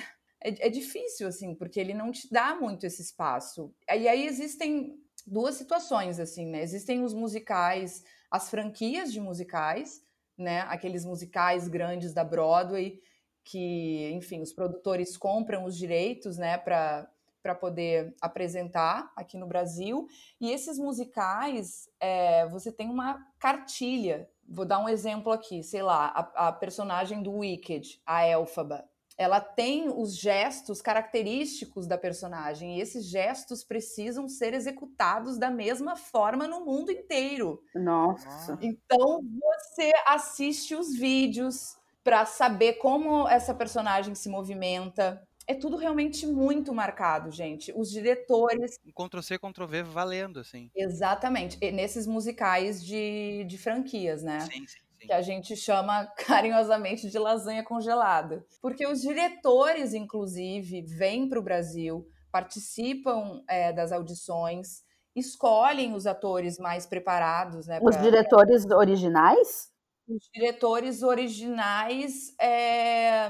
É, 0.43 0.67
é, 0.67 0.71
difícil, 0.71 1.29
assim, 1.29 1.55
porque 1.55 1.79
ele 1.79 1.93
não 1.93 2.11
te 2.11 2.27
dá 2.33 2.55
muito 2.55 2.87
esse 2.87 3.03
espaço. 3.03 3.75
E 3.89 4.09
aí 4.09 4.27
existem 4.27 4.99
duas 5.27 5.55
situações, 5.55 6.19
assim, 6.19 6.47
né? 6.47 6.62
Existem 6.62 7.03
os 7.03 7.15
musicais, 7.15 8.05
as 8.31 8.50
franquias 8.50 9.12
de 9.12 9.21
musicais, 9.21 10.03
né? 10.37 10.61
Aqueles 10.62 11.05
musicais 11.05 11.69
grandes 11.69 12.12
da 12.12 12.25
Broadway, 12.25 13.00
que, 13.45 14.11
enfim, 14.12 14.41
os 14.41 14.53
produtores 14.53 15.17
compram 15.17 15.65
os 15.65 15.77
direitos, 15.77 16.37
né, 16.37 16.59
para 16.59 17.55
poder 17.59 18.15
apresentar 18.21 19.11
aqui 19.17 19.37
no 19.37 19.47
Brasil. 19.47 20.07
E 20.41 20.50
esses 20.50 20.79
musicais, 20.79 21.89
é, 21.99 22.47
você 22.49 22.71
tem 22.71 22.89
uma 22.89 23.19
cartilha. 23.39 24.29
Vou 24.47 24.65
dar 24.65 24.79
um 24.79 24.89
exemplo 24.89 25.33
aqui, 25.33 25.62
sei 25.62 25.83
lá, 25.83 26.07
a, 26.09 26.49
a 26.49 26.53
personagem 26.53 27.23
do 27.23 27.33
Wicked, 27.33 28.00
a 28.05 28.27
Elfaba 28.27 28.89
ela 29.21 29.39
tem 29.39 29.91
os 29.95 30.17
gestos 30.17 30.81
característicos 30.81 31.87
da 31.87 31.99
personagem 31.99 32.79
e 32.79 32.81
esses 32.81 33.05
gestos 33.05 33.62
precisam 33.62 34.27
ser 34.27 34.55
executados 34.55 35.37
da 35.37 35.50
mesma 35.50 35.95
forma 35.95 36.49
no 36.49 36.65
mundo 36.65 36.91
inteiro. 36.91 37.62
Nossa. 37.75 38.59
Então 38.62 39.21
você 39.39 39.93
assiste 40.07 40.75
os 40.75 40.97
vídeos 40.97 41.77
para 42.03 42.25
saber 42.25 42.79
como 42.79 43.29
essa 43.29 43.53
personagem 43.53 44.15
se 44.15 44.31
movimenta. 44.31 45.23
É 45.47 45.53
tudo 45.55 45.77
realmente 45.77 46.27
muito 46.27 46.73
marcado, 46.73 47.31
gente. 47.31 47.75
Os 47.77 47.91
diretores. 47.91 48.79
Ctrl-C, 48.97 49.39
Ctrl-V 49.39 49.83
valendo, 49.83 50.41
assim. 50.41 50.71
Exatamente. 50.75 51.59
E 51.61 51.71
nesses 51.71 52.07
musicais 52.07 52.83
de, 52.83 53.45
de 53.45 53.59
franquias, 53.59 54.23
né? 54.23 54.41
Sim, 54.41 54.67
sim 54.67 54.89
que 55.00 55.12
a 55.12 55.23
gente 55.23 55.57
chama 55.57 56.07
carinhosamente 56.26 57.09
de 57.09 57.19
lasanha 57.19 57.64
congelada. 57.64 58.45
Porque 58.61 58.87
os 58.87 59.00
diretores, 59.00 59.95
inclusive, 59.95 60.83
vêm 60.83 61.28
para 61.28 61.38
o 61.38 61.42
Brasil, 61.42 62.07
participam 62.30 63.42
é, 63.49 63.73
das 63.73 63.92
audições, 63.92 64.83
escolhem 65.14 65.95
os 65.95 66.07
atores 66.07 66.59
mais 66.59 66.87
preparados. 66.87 67.66
Né, 67.66 67.80
os 67.83 67.97
diretores 67.97 68.64
originais? 68.66 69.71
Os 70.09 70.28
diretores 70.33 71.02
originais. 71.02 72.35
É... 72.40 73.28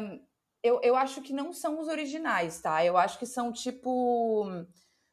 Eu, 0.62 0.78
eu 0.82 0.94
acho 0.94 1.22
que 1.22 1.32
não 1.32 1.54
são 1.54 1.80
os 1.80 1.88
originais, 1.88 2.60
tá? 2.60 2.84
Eu 2.84 2.96
acho 2.98 3.18
que 3.18 3.26
são 3.26 3.50
tipo. 3.50 4.46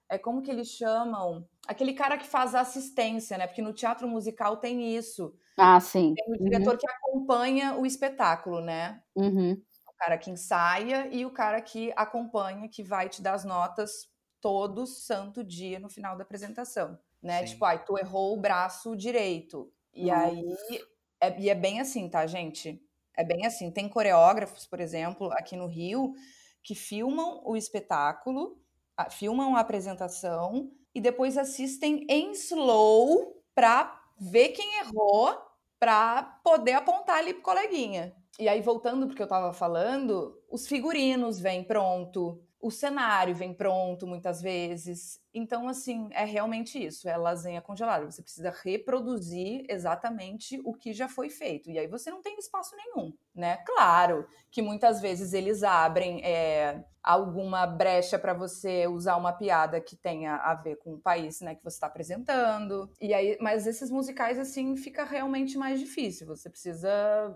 É 0.10 0.18
como 0.18 0.42
que 0.42 0.52
eles 0.52 0.70
chamam? 0.70 1.48
Aquele 1.68 1.94
cara 1.94 2.18
que 2.18 2.28
faz 2.28 2.54
a 2.54 2.62
assistência, 2.62 3.38
né? 3.38 3.48
Porque 3.48 3.62
no 3.62 3.74
teatro 3.74 4.08
musical 4.08 4.58
tem 4.58 4.96
isso. 4.96 5.34
Ah, 5.58 5.80
sim. 5.80 6.14
Tem 6.14 6.34
o 6.34 6.44
diretor 6.44 6.74
uhum. 6.74 6.78
que 6.78 6.88
acompanha 6.88 7.76
o 7.76 7.86
espetáculo, 7.86 8.62
né? 8.62 9.02
Uhum. 9.16 9.54
O 9.88 9.94
cara 9.98 10.18
que 10.18 10.30
ensaia 10.30 11.08
e 11.12 11.26
o 11.26 11.32
cara 11.32 11.60
que 11.62 11.92
acompanha, 11.96 12.70
que 12.70 12.84
vai 12.84 13.10
te 13.10 13.22
dar 13.22 13.34
as 13.34 13.44
notas 13.44 14.08
todo 14.40 14.86
santo 14.86 15.44
dia 15.44 15.80
no 15.80 15.90
final 15.90 16.16
da 16.16 16.24
apresentação, 16.24 16.98
né? 17.22 17.40
Sim. 17.40 17.54
Tipo, 17.54 17.66
ai, 17.66 17.84
tu 17.84 17.98
errou 17.98 18.38
o 18.38 18.40
braço 18.40 18.96
direito. 18.96 19.72
E 19.94 20.12
uhum. 20.12 20.16
aí, 20.16 20.58
é, 21.20 21.40
e 21.42 21.50
é 21.50 21.56
bem 21.56 21.80
assim, 21.80 22.08
tá, 22.08 22.28
gente? 22.28 22.80
É 23.16 23.24
bem 23.24 23.48
assim. 23.48 23.72
Tem 23.72 23.90
coreógrafos, 23.90 24.68
por 24.68 24.80
exemplo, 24.80 25.32
aqui 25.34 25.56
no 25.56 25.66
Rio, 25.66 26.14
que 26.64 26.76
filmam 26.76 27.42
o 27.44 27.58
espetáculo, 27.58 28.62
filmam 29.10 29.56
a 29.56 29.62
apresentação 29.62 30.72
e 30.94 31.02
depois 31.02 31.38
assistem 31.38 32.06
em 32.08 32.32
slow 32.32 33.44
para 33.56 34.00
ver 34.20 34.50
quem 34.50 34.80
errou 34.80 35.47
para 35.80 36.24
poder 36.44 36.74
apontar 36.74 37.18
ali 37.18 37.34
pro 37.34 37.44
coleguinha. 37.44 38.16
E 38.40 38.48
aí, 38.48 38.62
voltando 38.62 39.08
porque 39.08 39.22
eu 39.22 39.26
estava 39.26 39.52
falando, 39.52 40.40
os 40.50 40.68
figurinos 40.68 41.40
vêm 41.40 41.64
pronto, 41.64 42.40
o 42.60 42.72
cenário 42.72 43.36
vem 43.36 43.54
pronto 43.54 44.06
muitas 44.06 44.42
vezes. 44.42 45.20
Então, 45.34 45.68
assim, 45.68 46.10
é 46.12 46.26
realmente 46.26 46.84
isso, 46.84 47.08
é 47.08 47.16
lasanha 47.18 47.62
congelada. 47.62 48.10
Você 48.10 48.22
precisa 48.22 48.54
reproduzir 48.64 49.66
exatamente 49.70 50.60
o 50.64 50.74
que 50.74 50.94
já 50.94 51.08
foi 51.08 51.30
feito. 51.30 51.70
E 51.70 51.80
aí 51.80 51.88
você 51.88 52.10
não 52.12 52.22
tem 52.22 52.38
espaço 52.38 52.76
nenhum, 52.76 53.14
né? 53.38 53.58
Claro 53.58 54.28
que 54.52 54.62
muitas 54.62 55.00
vezes 55.00 55.34
eles 55.34 55.64
abrem 55.64 56.24
é, 56.24 56.84
alguma 57.08 57.66
brecha 57.66 58.20
para 58.20 58.34
você 58.34 58.86
usar 58.86 59.16
uma 59.16 59.32
piada 59.32 59.80
que 59.80 59.96
tenha 59.96 60.36
a 60.36 60.54
ver 60.56 60.76
com 60.78 60.96
o 60.96 61.00
país, 61.00 61.40
né, 61.40 61.56
que 61.56 61.64
você 61.64 61.76
está 61.76 61.88
apresentando. 61.88 62.92
E 63.00 63.14
aí, 63.14 63.38
mas 63.40 63.66
esses 63.66 63.90
musicais 63.90 64.38
assim 64.38 64.76
fica 64.76 65.06
realmente 65.06 65.58
mais 65.58 65.80
difícil. 65.80 66.28
Você 66.28 66.50
precisa 66.50 66.90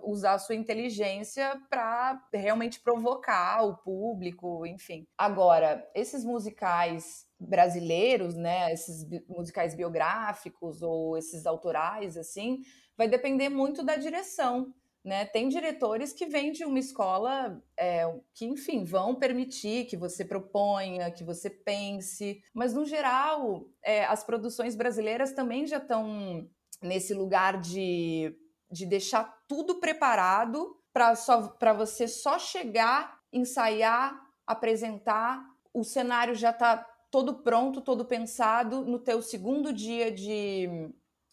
usar 0.03 0.34
a 0.34 0.39
sua 0.39 0.55
inteligência 0.55 1.58
para 1.70 2.22
realmente 2.34 2.81
provocar 2.81 3.63
o 3.63 3.77
público, 3.77 4.65
enfim. 4.65 5.05
Agora, 5.17 5.88
esses 5.96 6.25
musicais 6.25 7.25
brasileiros, 7.39 8.36
né, 8.36 8.74
esses 8.74 9.08
musicais 9.27 9.74
biográficos 9.74 10.81
ou 10.81 11.17
esses 11.17 11.46
autorais 11.46 12.17
assim, 12.17 12.60
vai 12.98 13.08
depender 13.08 13.48
muito 13.48 13.84
da 13.84 13.96
direção. 13.96 14.74
Né? 15.03 15.25
Tem 15.25 15.50
diretores 15.50 16.13
que 16.13 16.27
vêm 16.27 16.51
de 16.51 16.63
uma 16.63 16.77
escola 16.77 17.60
é, 17.75 18.03
que, 18.36 18.46
enfim, 18.46 18.84
vão 18.84 19.15
permitir 19.15 19.86
que 19.86 19.98
você 19.98 20.24
proponha, 20.24 21.10
que 21.10 21.24
você 21.24 21.50
pense, 21.50 22.43
mas 22.53 22.74
no 22.74 22.86
geral, 22.86 23.65
é, 23.84 24.05
as 24.05 24.24
produções 24.24 24.75
brasileiras 24.75 25.34
também 25.34 25.65
já 25.65 25.77
estão 25.77 26.48
nesse 26.81 27.15
lugar 27.15 27.60
de, 27.60 28.36
de 28.70 28.86
deixar 28.86 29.24
tudo 29.48 29.79
preparado 29.79 30.77
para 30.93 31.74
você 31.74 32.08
só 32.08 32.38
chegar, 32.38 33.20
ensaiar, 33.34 34.20
apresentar, 34.46 35.43
o 35.74 35.84
cenário 35.84 36.36
já 36.36 36.51
está 36.51 36.86
todo 37.10 37.41
pronto, 37.41 37.81
todo 37.81 38.05
pensado. 38.05 38.86
No 38.86 39.00
teu 39.00 39.22
segundo 39.22 39.74
dia 39.74 40.12
de, 40.12 40.89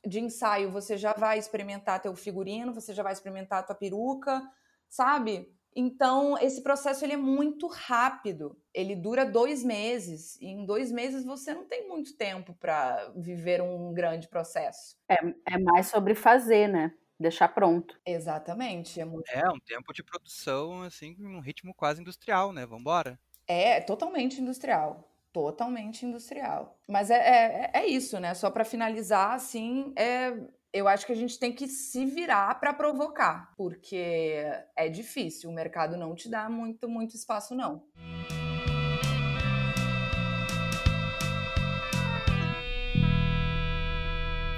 de 0.07 0.21
ensaio 0.21 0.71
você 0.71 0.97
já 0.97 1.13
vai 1.13 1.39
experimentar 1.39 2.01
teu 2.01 2.15
figurino, 2.15 2.73
você 2.73 2.95
já 2.95 3.03
vai 3.03 3.13
experimentar 3.13 3.67
tua 3.67 3.75
peruca, 3.75 4.43
sabe? 4.89 5.53
Então, 5.75 6.37
esse 6.39 6.63
processo 6.63 7.05
ele 7.05 7.13
é 7.13 7.17
muito 7.17 7.67
rápido. 7.69 8.61
Ele 8.75 8.97
dura 8.97 9.25
dois 9.25 9.63
meses. 9.63 10.37
E 10.41 10.47
em 10.47 10.67
dois 10.67 10.91
meses 10.91 11.25
você 11.25 11.55
não 11.55 11.67
tem 11.67 11.87
muito 11.87 12.17
tempo 12.17 12.55
para 12.55 13.13
viver 13.15 13.63
um 13.63 13.93
grande 13.93 14.29
processo. 14.29 14.97
É, 15.09 15.17
é 15.55 15.59
mais 15.59 15.87
sobre 15.87 16.15
fazer, 16.15 16.69
né? 16.69 16.93
Deixar 17.21 17.49
pronto. 17.49 18.01
Exatamente. 18.05 19.01
É, 19.01 19.05
muito... 19.05 19.29
é 19.29 19.49
um 19.49 19.61
tempo 19.61 19.93
de 19.93 20.03
produção, 20.03 20.83
assim, 20.83 21.17
um 21.21 21.41
ritmo 21.41 21.75
quase 21.75 22.01
industrial, 22.01 22.53
né? 22.53 22.65
Vambora. 22.67 23.19
É, 23.47 23.81
totalmente 23.81 24.41
industrial 24.41 25.08
totalmente 25.33 26.07
industrial. 26.07 26.79
Mas 26.89 27.11
é, 27.11 27.17
é, 27.17 27.71
é 27.75 27.87
isso, 27.87 28.19
né? 28.19 28.35
Só 28.35 28.51
para 28.51 28.65
finalizar, 28.65 29.35
assim, 29.35 29.93
é, 29.97 30.33
eu 30.73 30.87
acho 30.87 31.07
que 31.07 31.13
a 31.13 31.17
gente 31.17 31.39
tem 31.39 31.53
que 31.53 31.67
se 31.67 32.05
virar 32.05 32.59
para 32.61 32.73
provocar, 32.73 33.53
porque 33.57 34.45
é 34.77 34.89
difícil, 34.89 35.51
o 35.51 35.55
mercado 35.55 35.97
não 35.97 36.15
te 36.15 36.29
dá 36.29 36.49
muito, 36.49 36.89
muito 36.89 37.15
espaço, 37.15 37.55
não. 37.55 37.83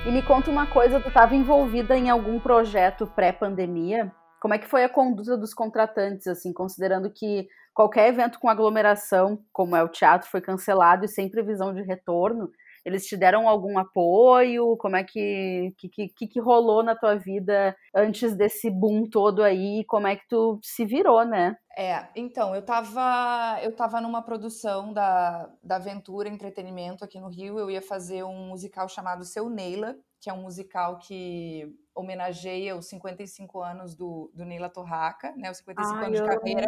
E 0.06 0.10
me 0.10 0.22
conta 0.22 0.50
uma 0.50 0.66
coisa, 0.66 0.98
tu 0.98 1.08
estava 1.08 1.36
envolvida 1.36 1.96
em 1.96 2.08
algum 2.08 2.40
projeto 2.40 3.06
pré-pandemia? 3.06 4.10
Como 4.40 4.54
é 4.54 4.58
que 4.58 4.66
foi 4.66 4.82
a 4.82 4.88
conduta 4.88 5.36
dos 5.36 5.52
contratantes, 5.52 6.26
assim, 6.26 6.52
considerando 6.52 7.10
que 7.10 7.46
qualquer 7.80 8.08
evento 8.08 8.38
com 8.38 8.46
aglomeração, 8.46 9.42
como 9.50 9.74
é 9.74 9.82
o 9.82 9.88
teatro, 9.88 10.28
foi 10.28 10.42
cancelado 10.42 11.06
e 11.06 11.08
sem 11.08 11.30
previsão 11.30 11.72
de 11.72 11.80
retorno? 11.80 12.50
Eles 12.84 13.06
te 13.06 13.16
deram 13.16 13.48
algum 13.48 13.78
apoio? 13.78 14.76
Como 14.76 14.96
é 14.96 15.04
que 15.04 15.74
que, 15.78 16.08
que, 16.08 16.26
que 16.26 16.40
rolou 16.40 16.82
na 16.82 16.94
tua 16.94 17.16
vida 17.16 17.74
antes 17.94 18.34
desse 18.34 18.70
boom 18.70 19.08
todo 19.08 19.42
aí? 19.42 19.82
Como 19.86 20.06
é 20.06 20.14
que 20.14 20.28
tu 20.28 20.58
se 20.62 20.84
virou, 20.84 21.24
né? 21.24 21.56
É, 21.74 22.06
então, 22.14 22.54
eu 22.54 22.62
tava, 22.62 23.58
eu 23.62 23.74
tava 23.74 23.98
numa 23.98 24.20
produção 24.20 24.92
da, 24.92 25.50
da 25.62 25.76
Aventura 25.76 26.28
Entretenimento 26.28 27.02
aqui 27.02 27.18
no 27.18 27.28
Rio, 27.28 27.58
eu 27.58 27.70
ia 27.70 27.80
fazer 27.80 28.22
um 28.24 28.48
musical 28.48 28.88
chamado 28.90 29.24
Seu 29.24 29.48
Neila, 29.48 29.96
que 30.20 30.28
é 30.28 30.32
um 30.34 30.42
musical 30.42 30.98
que 30.98 31.74
homenageia 31.94 32.76
os 32.76 32.86
55 32.88 33.62
anos 33.62 33.94
do, 33.94 34.30
do 34.34 34.44
Neila 34.44 34.68
Torraca, 34.68 35.34
né, 35.36 35.50
os 35.50 35.58
55 35.58 35.96
Ai, 35.96 36.06
anos 36.06 36.20
de 36.20 36.26
carreira, 36.26 36.66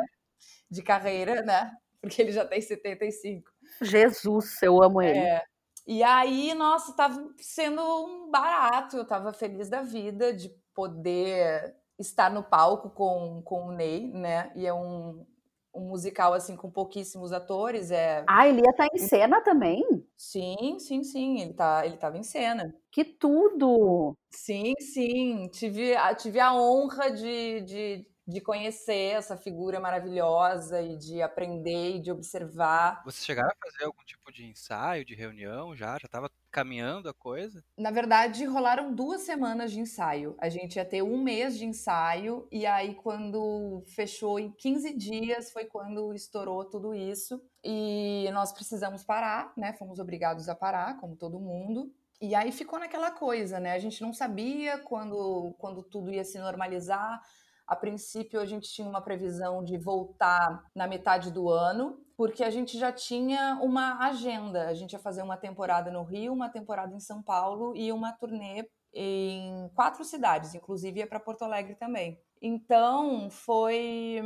de 0.71 0.83
carreira, 0.83 1.43
né, 1.43 1.71
porque 2.01 2.21
ele 2.21 2.33
já 2.33 2.45
tem 2.45 2.61
75. 2.61 3.51
Jesus, 3.81 4.61
eu 4.63 4.83
amo 4.83 5.01
ele. 5.01 5.19
É, 5.19 5.45
e 5.87 6.03
aí, 6.03 6.55
nossa, 6.55 6.95
tava 6.95 7.33
sendo 7.39 7.83
um 7.83 8.31
barato, 8.31 8.97
eu 8.97 9.05
tava 9.05 9.33
feliz 9.33 9.69
da 9.69 9.83
vida 9.83 10.33
de 10.33 10.49
poder 10.75 11.75
estar 11.99 12.31
no 12.31 12.43
palco 12.43 12.91
com, 12.91 13.43
com 13.43 13.67
o 13.67 13.73
Ney, 13.73 14.13
né? 14.13 14.53
E 14.55 14.67
é 14.67 14.73
um, 14.73 15.27
um 15.75 15.89
musical, 15.89 16.35
assim, 16.35 16.57
com 16.57 16.71
pouquíssimos 16.71 17.33
atores. 17.33 17.91
É... 17.91 18.25
Ah, 18.29 18.47
ele 18.47 18.61
ia 18.61 18.71
estar 18.71 18.89
tá 18.89 18.95
em 18.95 18.99
cena 18.99 19.41
também? 19.41 19.85
Sim, 20.17 20.79
sim, 20.79 21.03
sim, 21.03 21.41
ele, 21.41 21.55
tá, 21.55 21.85
ele 21.85 21.97
tava 21.97 22.17
em 22.17 22.23
cena. 22.23 22.75
Que 22.91 23.05
tudo! 23.05 24.17
Sim, 24.31 24.75
sim, 24.79 25.49
tive, 25.49 25.95
tive 26.17 26.39
a 26.39 26.55
honra 26.55 27.11
de, 27.11 27.61
de 27.63 28.07
de 28.27 28.41
conhecer 28.41 29.15
essa 29.15 29.37
figura 29.37 29.81
maravilhosa 29.81 30.81
e 30.81 30.97
de 30.97 31.21
aprender 31.21 31.97
e 31.97 32.01
de 32.01 32.11
observar. 32.13 33.03
Vocês 33.05 33.25
chegaram 33.25 33.51
a 33.51 33.71
fazer 33.71 33.85
algum 33.85 34.03
tipo 34.05 34.33
de 34.33 34.45
ensaio, 34.47 35.05
de 35.05 35.15
reunião 35.15 35.75
já? 35.75 35.99
Já 35.99 36.07
estava 36.07 36.31
caminhando 36.51 37.09
a 37.09 37.15
coisa? 37.15 37.65
Na 37.77 37.91
verdade, 37.91 38.45
rolaram 38.45 38.95
duas 38.95 39.23
semanas 39.23 39.73
de 39.73 39.81
ensaio. 39.81 40.37
A 40.39 40.49
gente 40.49 40.77
ia 40.77 40.85
ter 40.85 41.03
um 41.03 41.23
mês 41.23 41.57
de 41.59 41.65
ensaio, 41.65 42.47
e 42.53 42.67
aí, 42.67 42.95
quando 42.95 43.83
fechou 43.95 44.39
em 44.39 44.53
15 44.53 44.97
dias, 44.97 45.51
foi 45.51 45.65
quando 45.65 46.15
estourou 46.15 46.65
tudo 46.65 46.95
isso. 46.95 47.43
E 47.65 48.29
nós 48.33 48.53
precisamos 48.53 49.03
parar, 49.03 49.53
né? 49.57 49.73
Fomos 49.73 49.99
obrigados 49.99 50.49
a 50.49 50.55
parar, 50.55 50.99
como 50.99 51.17
todo 51.17 51.41
mundo. 51.41 51.93
E 52.21 52.37
aí 52.37 52.53
ficou 52.53 52.79
naquela 52.79 53.11
coisa, 53.11 53.59
né? 53.59 53.73
A 53.73 53.79
gente 53.81 54.01
não 54.01 54.13
sabia 54.13 54.79
quando, 54.79 55.55
quando 55.59 55.83
tudo 55.83 56.13
ia 56.13 56.23
se 56.23 56.39
normalizar 56.39 57.21
a 57.67 57.77
princípio, 57.77 58.41
a 58.41 58.47
gente 58.47 58.71
tinha 58.71 58.89
uma 58.89 59.01
previsão 59.01 59.63
de 59.63 59.79
voltar 59.79 60.65
na 60.75 60.87
metade 60.87 61.31
do 61.31 61.49
ano, 61.49 61.99
porque 62.17 62.45
a 62.45 62.51
gente 62.51 62.79
já 62.79 62.93
tinha 62.93 63.59
uma 63.63 63.99
agenda. 64.07 64.69
A 64.69 64.75
gente 64.75 64.93
ia 64.93 64.99
fazer 64.99 65.23
uma 65.23 65.37
temporada 65.37 65.91
no 65.91 66.03
Rio, 66.03 66.33
uma 66.33 66.49
temporada 66.49 66.95
em 66.95 67.01
São 67.01 67.23
Paulo 67.23 67.75
e 67.77 67.93
uma 67.93 68.13
turnê 68.13 68.69
em 68.95 69.71
quatro 69.75 70.05
cidades, 70.05 70.55
inclusive 70.55 71.01
ia 71.01 71.07
para 71.07 71.19
Porto 71.19 71.43
Alegre 71.43 71.75
também. 71.75 72.21
Então, 72.41 73.31
foi 73.31 74.21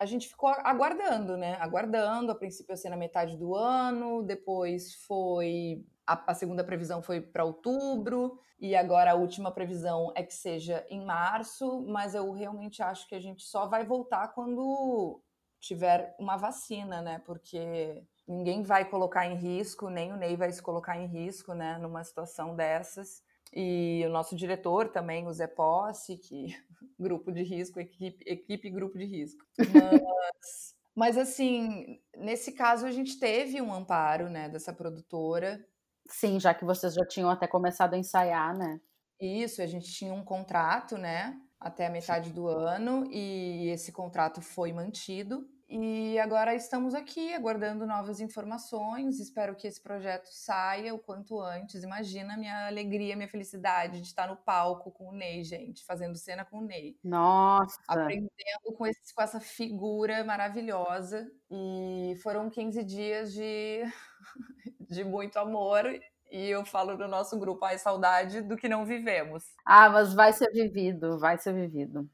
a 0.00 0.06
gente 0.06 0.28
ficou 0.28 0.48
aguardando, 0.48 1.36
né? 1.36 1.56
Aguardando. 1.60 2.32
A 2.32 2.34
princípio 2.34 2.72
ia 2.72 2.76
ser 2.76 2.88
na 2.88 2.96
metade 2.96 3.36
do 3.36 3.54
ano, 3.54 4.22
depois 4.22 4.94
foi 5.06 5.84
a, 6.12 6.24
a 6.26 6.34
segunda 6.34 6.64
previsão 6.64 7.02
foi 7.02 7.20
para 7.20 7.44
outubro, 7.44 8.38
e 8.60 8.76
agora 8.76 9.12
a 9.12 9.14
última 9.14 9.50
previsão 9.50 10.12
é 10.14 10.22
que 10.22 10.34
seja 10.34 10.84
em 10.90 11.02
março, 11.04 11.82
mas 11.88 12.14
eu 12.14 12.30
realmente 12.32 12.82
acho 12.82 13.08
que 13.08 13.14
a 13.14 13.20
gente 13.20 13.42
só 13.42 13.66
vai 13.66 13.86
voltar 13.86 14.28
quando 14.34 15.22
tiver 15.58 16.14
uma 16.18 16.36
vacina, 16.36 17.00
né? 17.00 17.20
Porque 17.24 18.04
ninguém 18.28 18.62
vai 18.62 18.84
colocar 18.84 19.26
em 19.26 19.36
risco, 19.36 19.88
nem 19.88 20.12
o 20.12 20.16
Ney 20.16 20.36
vai 20.36 20.52
se 20.52 20.62
colocar 20.62 20.98
em 20.98 21.06
risco, 21.06 21.54
né, 21.54 21.78
numa 21.78 22.04
situação 22.04 22.54
dessas. 22.54 23.22
E 23.52 24.04
o 24.06 24.10
nosso 24.10 24.36
diretor 24.36 24.88
também, 24.90 25.26
o 25.26 25.32
Zé 25.32 25.46
Posse, 25.46 26.18
que 26.18 26.46
grupo 26.98 27.32
de 27.32 27.42
risco, 27.42 27.80
equipe, 27.80 28.22
equipe 28.26 28.70
grupo 28.70 28.98
de 28.98 29.06
risco. 29.06 29.44
Mas, 29.58 30.74
mas 30.94 31.18
assim, 31.18 31.98
nesse 32.16 32.52
caso 32.52 32.84
a 32.84 32.92
gente 32.92 33.18
teve 33.18 33.60
um 33.60 33.72
amparo, 33.72 34.28
né, 34.28 34.50
dessa 34.50 34.72
produtora 34.72 35.64
Sim, 36.10 36.38
já 36.40 36.52
que 36.54 36.64
vocês 36.64 36.92
já 36.94 37.06
tinham 37.06 37.30
até 37.30 37.46
começado 37.46 37.94
a 37.94 37.98
ensaiar, 37.98 38.54
né? 38.56 38.80
Isso, 39.20 39.60
a 39.62 39.66
gente 39.66 39.92
tinha 39.92 40.12
um 40.14 40.24
contrato, 40.24 40.96
né, 40.96 41.38
até 41.58 41.86
a 41.86 41.90
metade 41.90 42.32
do 42.32 42.48
ano, 42.48 43.04
e 43.12 43.68
esse 43.68 43.92
contrato 43.92 44.40
foi 44.40 44.72
mantido. 44.72 45.46
E 45.72 46.18
agora 46.18 46.52
estamos 46.52 46.94
aqui 46.96 47.32
aguardando 47.32 47.86
novas 47.86 48.20
informações. 48.20 49.20
Espero 49.20 49.54
que 49.54 49.68
esse 49.68 49.80
projeto 49.80 50.26
saia 50.26 50.92
o 50.92 50.98
quanto 50.98 51.40
antes. 51.40 51.84
Imagina 51.84 52.34
a 52.34 52.36
minha 52.36 52.66
alegria, 52.66 53.14
minha 53.14 53.28
felicidade 53.28 54.00
de 54.00 54.06
estar 54.08 54.26
no 54.26 54.36
palco 54.36 54.90
com 54.90 55.10
o 55.10 55.12
Ney, 55.12 55.44
gente, 55.44 55.84
fazendo 55.84 56.16
cena 56.16 56.44
com 56.44 56.58
o 56.58 56.64
Ney. 56.64 56.98
Nossa! 57.04 57.78
Aprendendo 57.86 58.74
com, 58.76 58.84
esse, 58.84 59.14
com 59.14 59.22
essa 59.22 59.38
figura 59.38 60.24
maravilhosa. 60.24 61.30
E 61.48 62.18
foram 62.20 62.50
15 62.50 62.82
dias 62.82 63.32
de, 63.32 63.84
de 64.90 65.04
muito 65.04 65.38
amor 65.38 65.86
e 66.32 66.48
eu 66.48 66.64
falo 66.64 66.96
no 66.96 67.06
nosso 67.06 67.38
grupo, 67.38 67.64
ai, 67.64 67.78
saudade 67.78 68.40
do 68.40 68.56
que 68.56 68.68
não 68.68 68.84
vivemos. 68.84 69.44
Ah, 69.64 69.88
mas 69.88 70.14
vai 70.14 70.32
ser 70.32 70.50
vivido, 70.50 71.16
vai 71.18 71.38
ser 71.38 71.52
vivido. 71.52 72.08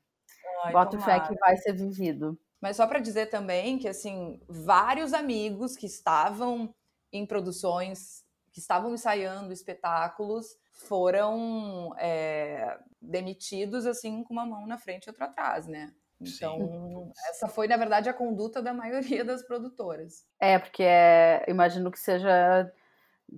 Ai, 0.65 0.73
Boto 0.73 1.01
fé 1.01 1.21
que 1.21 1.35
vai 1.39 1.57
ser 1.57 1.73
vivido. 1.73 2.39
Mas 2.61 2.77
só 2.77 2.87
para 2.87 2.99
dizer 2.99 3.27
também 3.27 3.79
que, 3.79 3.89
assim, 3.89 4.41
vários 4.49 5.13
amigos 5.13 5.77
que 5.77 5.87
estavam 5.87 6.75
em 7.13 7.27
produções, 7.27 8.25
que 8.53 8.61
estavam 8.61 8.95
ensaiando 8.95 9.53
espetáculos, 9.53 10.57
foram 10.73 11.95
é, 11.99 12.79
demitidos, 13.01 13.87
assim, 13.87 14.23
com 14.23 14.33
uma 14.33 14.47
mão 14.47 14.67
na 14.67 14.79
frente 14.79 15.07
e 15.07 15.11
outra 15.11 15.27
atrás, 15.27 15.67
né? 15.67 15.93
Então, 16.21 16.59
Sim. 16.59 17.13
essa 17.29 17.47
foi, 17.47 17.69
na 17.69 17.77
verdade, 17.77 18.09
a 18.09 18.15
conduta 18.15 18.63
da 18.63 18.73
maioria 18.73 19.25
das 19.25 19.43
produtoras. 19.43 20.25
É, 20.41 20.59
porque 20.59 20.83
é, 20.83 21.45
imagino 21.49 21.91
que 21.91 21.99
seja 21.99 22.73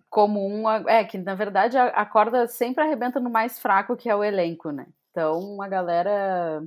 comum. 0.09 0.69
É, 0.89 1.05
que 1.05 1.19
na 1.19 1.35
verdade 1.35 1.77
a, 1.77 2.07
corda 2.07 2.47
sempre 2.47 2.85
arrebenta 2.85 3.19
no 3.21 3.31
mais 3.31 3.59
fraco, 3.59 3.97
que 3.97 4.09
é 4.09 4.15
o 4.15 4.23
elenco, 4.23 4.71
né? 4.71 4.87
Então 5.11 5.61
a 5.63 5.69
galera 5.69 6.63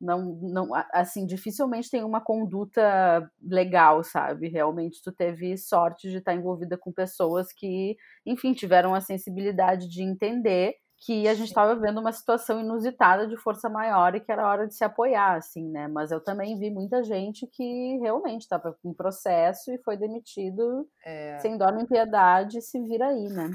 não, 0.00 0.38
não, 0.42 0.70
assim, 0.92 1.26
dificilmente 1.26 1.90
tem 1.90 2.04
uma 2.04 2.20
conduta 2.20 3.30
legal, 3.42 4.02
sabe? 4.02 4.48
Realmente 4.48 5.02
tu 5.02 5.12
teve 5.12 5.56
sorte 5.56 6.10
de 6.10 6.18
estar 6.18 6.34
envolvida 6.34 6.76
com 6.76 6.92
pessoas 6.92 7.52
que, 7.52 7.96
enfim, 8.26 8.52
tiveram 8.52 8.94
a 8.94 9.00
sensibilidade 9.00 9.88
de 9.88 10.02
entender 10.02 10.74
que 10.98 11.28
a 11.28 11.34
gente 11.34 11.48
estava 11.48 11.74
vendo 11.74 12.00
uma 12.00 12.12
situação 12.12 12.60
inusitada 12.60 13.26
de 13.26 13.36
força 13.36 13.68
maior 13.68 14.14
e 14.14 14.20
que 14.20 14.32
era 14.32 14.48
hora 14.48 14.66
de 14.66 14.74
se 14.74 14.84
apoiar, 14.84 15.36
assim, 15.36 15.68
né? 15.68 15.86
Mas 15.86 16.10
eu 16.10 16.20
também 16.20 16.58
vi 16.58 16.70
muita 16.70 17.02
gente 17.02 17.46
que 17.46 17.98
realmente 17.98 18.42
estava 18.42 18.74
em 18.84 18.92
processo 18.92 19.70
e 19.70 19.78
foi 19.78 19.96
demitido 19.96 20.88
é... 21.04 21.38
sem 21.40 21.58
dó 21.58 21.70
nem 21.70 21.84
piedade, 21.84 22.62
se 22.62 22.80
vira 22.80 23.08
aí, 23.08 23.28
né? 23.28 23.50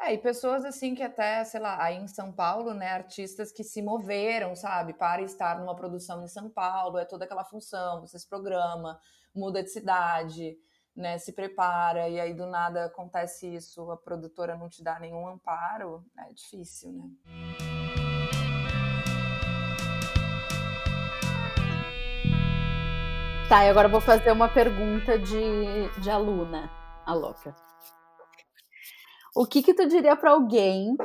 É, 0.00 0.14
e 0.14 0.18
pessoas 0.18 0.64
assim 0.64 0.94
que 0.94 1.02
até, 1.02 1.42
sei 1.42 1.58
lá, 1.58 1.82
aí 1.82 1.96
em 1.96 2.06
São 2.06 2.30
Paulo, 2.32 2.72
né, 2.72 2.92
artistas 2.92 3.50
que 3.50 3.64
se 3.64 3.82
moveram, 3.82 4.54
sabe, 4.54 4.92
para 4.92 5.22
estar 5.22 5.58
numa 5.58 5.74
produção 5.74 6.22
em 6.22 6.28
São 6.28 6.48
Paulo, 6.48 6.98
é 6.98 7.04
toda 7.04 7.24
aquela 7.24 7.44
função, 7.44 8.00
você 8.00 8.16
se 8.16 8.28
programa, 8.28 9.00
muda 9.34 9.60
de 9.60 9.70
cidade, 9.70 10.56
né, 10.94 11.18
se 11.18 11.32
prepara, 11.32 12.08
e 12.08 12.20
aí 12.20 12.32
do 12.32 12.46
nada 12.46 12.84
acontece 12.84 13.52
isso, 13.52 13.90
a 13.90 13.96
produtora 13.96 14.56
não 14.56 14.68
te 14.68 14.84
dá 14.84 15.00
nenhum 15.00 15.26
amparo, 15.26 16.04
é 16.16 16.32
difícil, 16.32 16.92
né? 16.92 17.10
Tá, 23.48 23.64
e 23.64 23.68
agora 23.68 23.88
eu 23.88 23.92
vou 23.92 24.00
fazer 24.00 24.30
uma 24.30 24.48
pergunta 24.48 25.18
de, 25.18 26.00
de 26.00 26.08
aluna, 26.08 26.70
a 27.04 27.14
louca. 27.14 27.67
O 29.38 29.46
que 29.46 29.62
que 29.62 29.72
tu 29.72 29.86
diria 29.86 30.16
para 30.16 30.32
alguém 30.32 30.96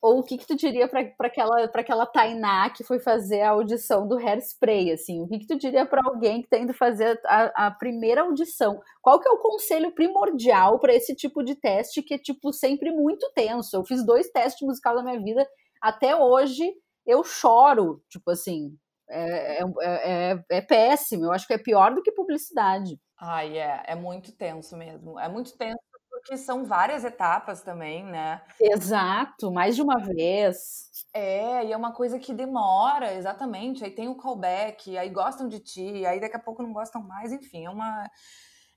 ou 0.00 0.20
o 0.20 0.22
que 0.22 0.38
que 0.38 0.46
tu 0.46 0.54
diria 0.54 0.86
para 0.86 1.00
aquela 1.18 1.66
para 1.66 1.80
aquela 1.80 2.06
Tainá 2.06 2.70
que 2.70 2.84
foi 2.84 3.00
fazer 3.00 3.40
a 3.40 3.50
audição 3.50 4.06
do 4.06 4.16
Hairspray, 4.16 4.92
assim? 4.92 5.20
O 5.20 5.26
que 5.26 5.40
que 5.40 5.48
tu 5.48 5.58
diria 5.58 5.84
para 5.84 6.00
alguém 6.04 6.42
que 6.42 6.46
está 6.46 6.58
indo 6.58 6.72
fazer 6.72 7.20
a, 7.24 7.66
a, 7.66 7.70
primeira 7.72 8.22
audição? 8.22 8.80
Qual 9.02 9.18
que 9.18 9.26
é 9.26 9.32
o 9.32 9.40
conselho 9.40 9.90
primordial 9.90 10.78
para 10.78 10.94
esse 10.94 11.12
tipo 11.16 11.42
de 11.42 11.56
teste 11.56 12.04
que 12.04 12.14
é 12.14 12.18
tipo 12.18 12.52
sempre 12.52 12.92
muito 12.92 13.28
tenso? 13.34 13.74
Eu 13.74 13.84
fiz 13.84 14.06
dois 14.06 14.30
testes 14.30 14.64
musicais 14.64 14.98
na 14.98 15.02
minha 15.02 15.20
vida, 15.20 15.44
até 15.82 16.14
hoje 16.14 16.72
eu 17.04 17.24
choro, 17.24 18.00
tipo 18.08 18.30
assim, 18.30 18.78
é, 19.10 19.60
é, 19.60 19.64
é, 19.82 20.44
é, 20.50 20.60
péssimo. 20.60 21.24
Eu 21.24 21.32
acho 21.32 21.48
que 21.48 21.54
é 21.54 21.58
pior 21.58 21.92
do 21.92 22.02
que 22.02 22.12
publicidade. 22.12 22.96
Ai, 23.20 23.58
é, 23.58 23.82
é 23.88 23.96
muito 23.96 24.30
tenso 24.30 24.76
mesmo. 24.76 25.18
É 25.18 25.28
muito 25.28 25.56
tenso 25.58 25.95
que 26.26 26.36
são 26.36 26.64
várias 26.64 27.04
etapas 27.04 27.62
também, 27.62 28.04
né? 28.04 28.42
Exato, 28.60 29.50
mais 29.50 29.76
de 29.76 29.82
uma 29.82 29.98
vez. 29.98 30.90
É, 31.14 31.64
e 31.64 31.72
é 31.72 31.76
uma 31.76 31.92
coisa 31.92 32.18
que 32.18 32.34
demora, 32.34 33.14
exatamente. 33.14 33.84
Aí 33.84 33.90
tem 33.90 34.08
o 34.08 34.16
callback, 34.16 34.96
aí 34.98 35.08
gostam 35.08 35.48
de 35.48 35.60
ti, 35.60 36.04
aí 36.04 36.20
daqui 36.20 36.36
a 36.36 36.40
pouco 36.40 36.62
não 36.62 36.72
gostam 36.72 37.02
mais, 37.02 37.32
enfim, 37.32 37.64
é 37.64 37.70
uma. 37.70 38.10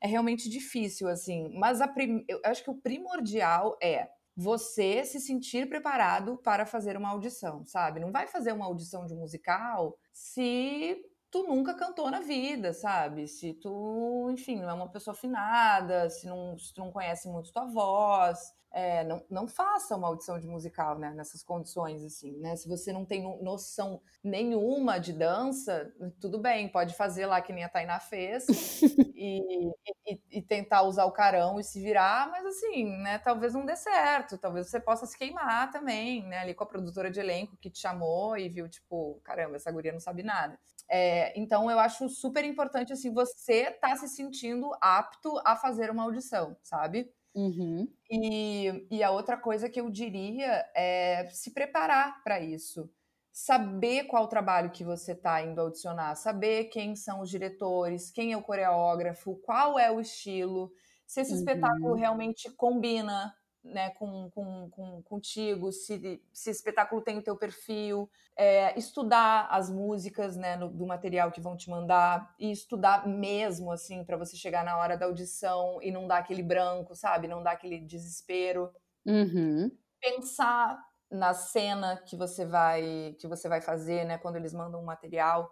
É 0.01 0.07
realmente 0.07 0.49
difícil, 0.49 1.09
assim. 1.09 1.49
Mas 1.59 1.81
a 1.81 1.87
prim... 1.87 2.23
eu 2.27 2.39
acho 2.45 2.63
que 2.63 2.71
o 2.71 2.79
primordial 2.79 3.77
é 3.81 4.07
você 4.35 5.03
se 5.03 5.19
sentir 5.19 5.67
preparado 5.67 6.37
para 6.37 6.65
fazer 6.65 6.95
uma 6.95 7.09
audição, 7.09 7.65
sabe? 7.65 7.99
Não 7.99 8.11
vai 8.11 8.25
fazer 8.25 8.53
uma 8.53 8.65
audição 8.65 9.05
de 9.05 9.13
musical 9.13 9.97
se 10.13 10.97
tu 11.31 11.43
nunca 11.43 11.73
cantou 11.73 12.09
na 12.09 12.19
vida, 12.19 12.73
sabe? 12.73 13.27
Se 13.27 13.53
tu, 13.53 14.29
enfim, 14.31 14.59
não 14.59 14.69
é 14.69 14.73
uma 14.73 14.89
pessoa 14.89 15.13
afinada, 15.13 16.09
se, 16.09 16.27
não, 16.27 16.57
se 16.57 16.73
tu 16.73 16.81
não 16.81 16.91
conhece 16.91 17.27
muito 17.27 17.51
tua 17.51 17.65
voz, 17.65 18.39
é, 18.71 19.03
não, 19.03 19.23
não 19.29 19.47
faça 19.47 19.95
uma 19.95 20.07
audição 20.07 20.39
de 20.39 20.47
musical, 20.47 20.97
né? 20.97 21.11
Nessas 21.11 21.43
condições, 21.43 22.03
assim, 22.03 22.37
né? 22.37 22.55
Se 22.55 22.67
você 22.67 22.93
não 22.93 23.03
tem 23.05 23.23
noção 23.43 24.01
nenhuma 24.23 24.99
de 24.99 25.11
dança, 25.11 25.91
tudo 26.19 26.39
bem, 26.39 26.69
pode 26.69 26.95
fazer 26.95 27.25
lá 27.25 27.41
que 27.41 27.51
nem 27.51 27.63
a 27.63 27.69
Tainá 27.69 27.99
fez 27.99 28.45
e, 29.15 29.71
e, 30.07 30.21
e, 30.31 30.41
tentar 30.41 30.83
usar 30.83 31.05
o 31.05 31.11
carão 31.11 31.59
e 31.59 31.63
se 31.63 31.81
virar, 31.81 32.29
mas 32.29 32.45
assim, 32.45 32.85
né? 32.97 33.17
Talvez 33.19 33.53
não 33.53 33.65
dê 33.65 33.75
certo, 33.75 34.37
talvez 34.37 34.69
você 34.69 34.79
possa 34.79 35.05
se 35.07 35.17
queimar 35.17 35.71
também, 35.71 36.23
né? 36.27 36.39
Ali 36.39 36.53
com 36.53 36.63
a 36.63 36.67
produtora 36.67 37.09
de 37.09 37.19
elenco 37.19 37.57
que 37.57 37.71
te 37.71 37.79
chamou 37.79 38.37
e 38.37 38.49
viu, 38.49 38.69
tipo, 38.69 39.19
caramba, 39.23 39.55
essa 39.55 39.71
guria 39.71 39.91
não 39.91 39.99
sabe 39.99 40.21
nada. 40.21 40.59
É, 40.89 41.39
então 41.39 41.69
eu 41.69 41.79
acho 41.79 42.09
super 42.09 42.43
importante, 42.43 42.91
assim, 42.91 43.13
você 43.13 43.71
tá 43.71 43.95
se 43.95 44.07
sentindo 44.07 44.71
apto 44.81 45.39
a 45.45 45.55
fazer 45.55 45.91
uma 45.91 46.03
audição, 46.03 46.57
sabe? 46.63 47.11
Uhum. 47.35 47.87
E, 48.09 48.87
e 48.89 49.03
a 49.03 49.11
outra 49.11 49.37
coisa 49.37 49.69
que 49.69 49.79
eu 49.79 49.89
diria 49.89 50.65
é 50.75 51.29
se 51.31 51.51
preparar 51.51 52.23
para 52.23 52.39
isso. 52.39 52.89
Saber 53.31 54.05
qual 54.05 54.23
o 54.23 54.27
trabalho 54.27 54.71
que 54.71 54.83
você 54.83 55.11
está 55.11 55.41
indo 55.41 55.61
audicionar, 55.61 56.15
saber 56.15 56.65
quem 56.65 56.95
são 56.95 57.21
os 57.21 57.29
diretores, 57.29 58.11
quem 58.11 58.33
é 58.33 58.37
o 58.37 58.41
coreógrafo, 58.41 59.35
qual 59.45 59.77
é 59.77 59.91
o 59.91 60.01
estilo, 60.01 60.73
se 61.05 61.21
esse 61.21 61.33
uhum. 61.33 61.39
espetáculo 61.39 61.93
realmente 61.93 62.49
combina 62.51 63.33
né, 63.63 63.89
com, 63.91 64.29
com, 64.31 64.69
com, 64.69 65.03
contigo, 65.03 65.71
se, 65.71 66.21
se 66.31 66.49
espetáculo 66.49 67.01
tem 67.01 67.17
o 67.17 67.23
teu 67.23 67.35
perfil, 67.35 68.09
é, 68.35 68.77
estudar 68.77 69.47
as 69.51 69.69
músicas 69.69 70.37
né, 70.37 70.55
no, 70.55 70.69
do 70.69 70.85
material 70.85 71.31
que 71.31 71.41
vão 71.41 71.57
te 71.57 71.69
mandar, 71.69 72.33
e 72.39 72.51
estudar 72.51 73.07
mesmo, 73.07 73.71
assim, 73.71 74.03
para 74.03 74.17
você 74.17 74.37
chegar 74.37 74.63
na 74.63 74.77
hora 74.77 74.97
da 74.97 75.05
audição 75.05 75.79
e 75.81 75.91
não 75.91 76.07
dar 76.07 76.19
aquele 76.19 76.43
branco, 76.43 76.95
sabe? 76.95 77.27
Não 77.27 77.43
dar 77.43 77.51
aquele 77.51 77.79
desespero. 77.79 78.71
Uhum. 79.05 79.71
Pensar 79.99 80.79
na 81.11 81.33
cena 81.33 81.97
que 81.97 82.15
você 82.15 82.45
vai 82.45 83.15
que 83.19 83.27
você 83.27 83.49
vai 83.49 83.61
fazer, 83.61 84.05
né, 84.05 84.17
quando 84.17 84.35
eles 84.35 84.53
mandam 84.53 84.79
um 84.79 84.85
material 84.85 85.51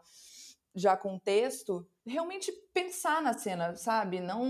já 0.75 0.95
com 0.95 1.17
texto, 1.17 1.87
realmente 2.07 2.51
pensar 2.73 3.21
na 3.21 3.33
cena, 3.33 3.75
sabe? 3.75 4.19
Não 4.19 4.45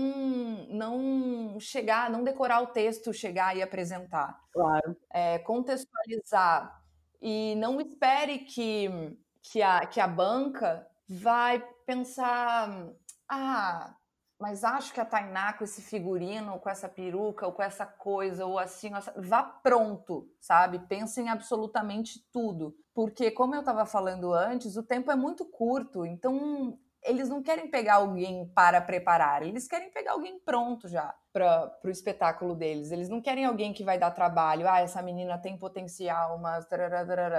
não 0.70 1.58
chegar, 1.60 2.10
não 2.10 2.22
decorar 2.24 2.60
o 2.62 2.68
texto, 2.68 3.12
chegar 3.12 3.56
e 3.56 3.62
apresentar. 3.62 4.38
Claro. 4.52 4.96
É, 5.12 5.38
contextualizar 5.40 6.82
e 7.20 7.54
não 7.56 7.80
espere 7.80 8.38
que 8.40 9.18
que 9.42 9.62
a, 9.62 9.86
que 9.86 10.00
a 10.00 10.06
banca 10.06 10.86
vai 11.08 11.64
pensar, 11.86 12.90
ah, 13.28 13.94
mas 14.38 14.62
acho 14.62 14.92
que 14.92 15.00
a 15.00 15.04
Tainá 15.04 15.52
com 15.54 15.64
esse 15.64 15.82
figurino, 15.82 16.58
com 16.60 16.68
essa 16.70 16.88
peruca, 16.88 17.46
ou 17.46 17.52
com 17.52 17.62
essa 17.62 17.86
coisa, 17.86 18.46
ou 18.46 18.58
assim, 18.58 18.90
vá 19.16 19.42
pronto, 19.42 20.30
sabe? 20.40 20.78
Pensa 20.80 21.20
em 21.20 21.28
absolutamente 21.28 22.20
tudo. 22.30 22.76
Porque, 22.94 23.30
como 23.30 23.54
eu 23.54 23.60
estava 23.60 23.84
falando 23.86 24.32
antes, 24.32 24.76
o 24.76 24.82
tempo 24.82 25.10
é 25.10 25.16
muito 25.16 25.44
curto, 25.44 26.04
então 26.04 26.78
eles 27.08 27.28
não 27.28 27.42
querem 27.42 27.70
pegar 27.70 27.94
alguém 27.96 28.46
para 28.54 28.80
preparar, 28.80 29.42
eles 29.42 29.66
querem 29.66 29.90
pegar 29.90 30.12
alguém 30.12 30.38
pronto 30.40 30.88
já 30.88 31.14
para 31.32 31.72
o 31.84 31.88
espetáculo 31.88 32.54
deles. 32.54 32.90
Eles 32.90 33.08
não 33.08 33.20
querem 33.20 33.44
alguém 33.44 33.72
que 33.72 33.84
vai 33.84 33.98
dar 33.98 34.10
trabalho, 34.10 34.68
ah, 34.68 34.80
essa 34.80 35.02
menina 35.02 35.38
tem 35.38 35.58
potencial, 35.58 36.38
mas. 36.38 36.66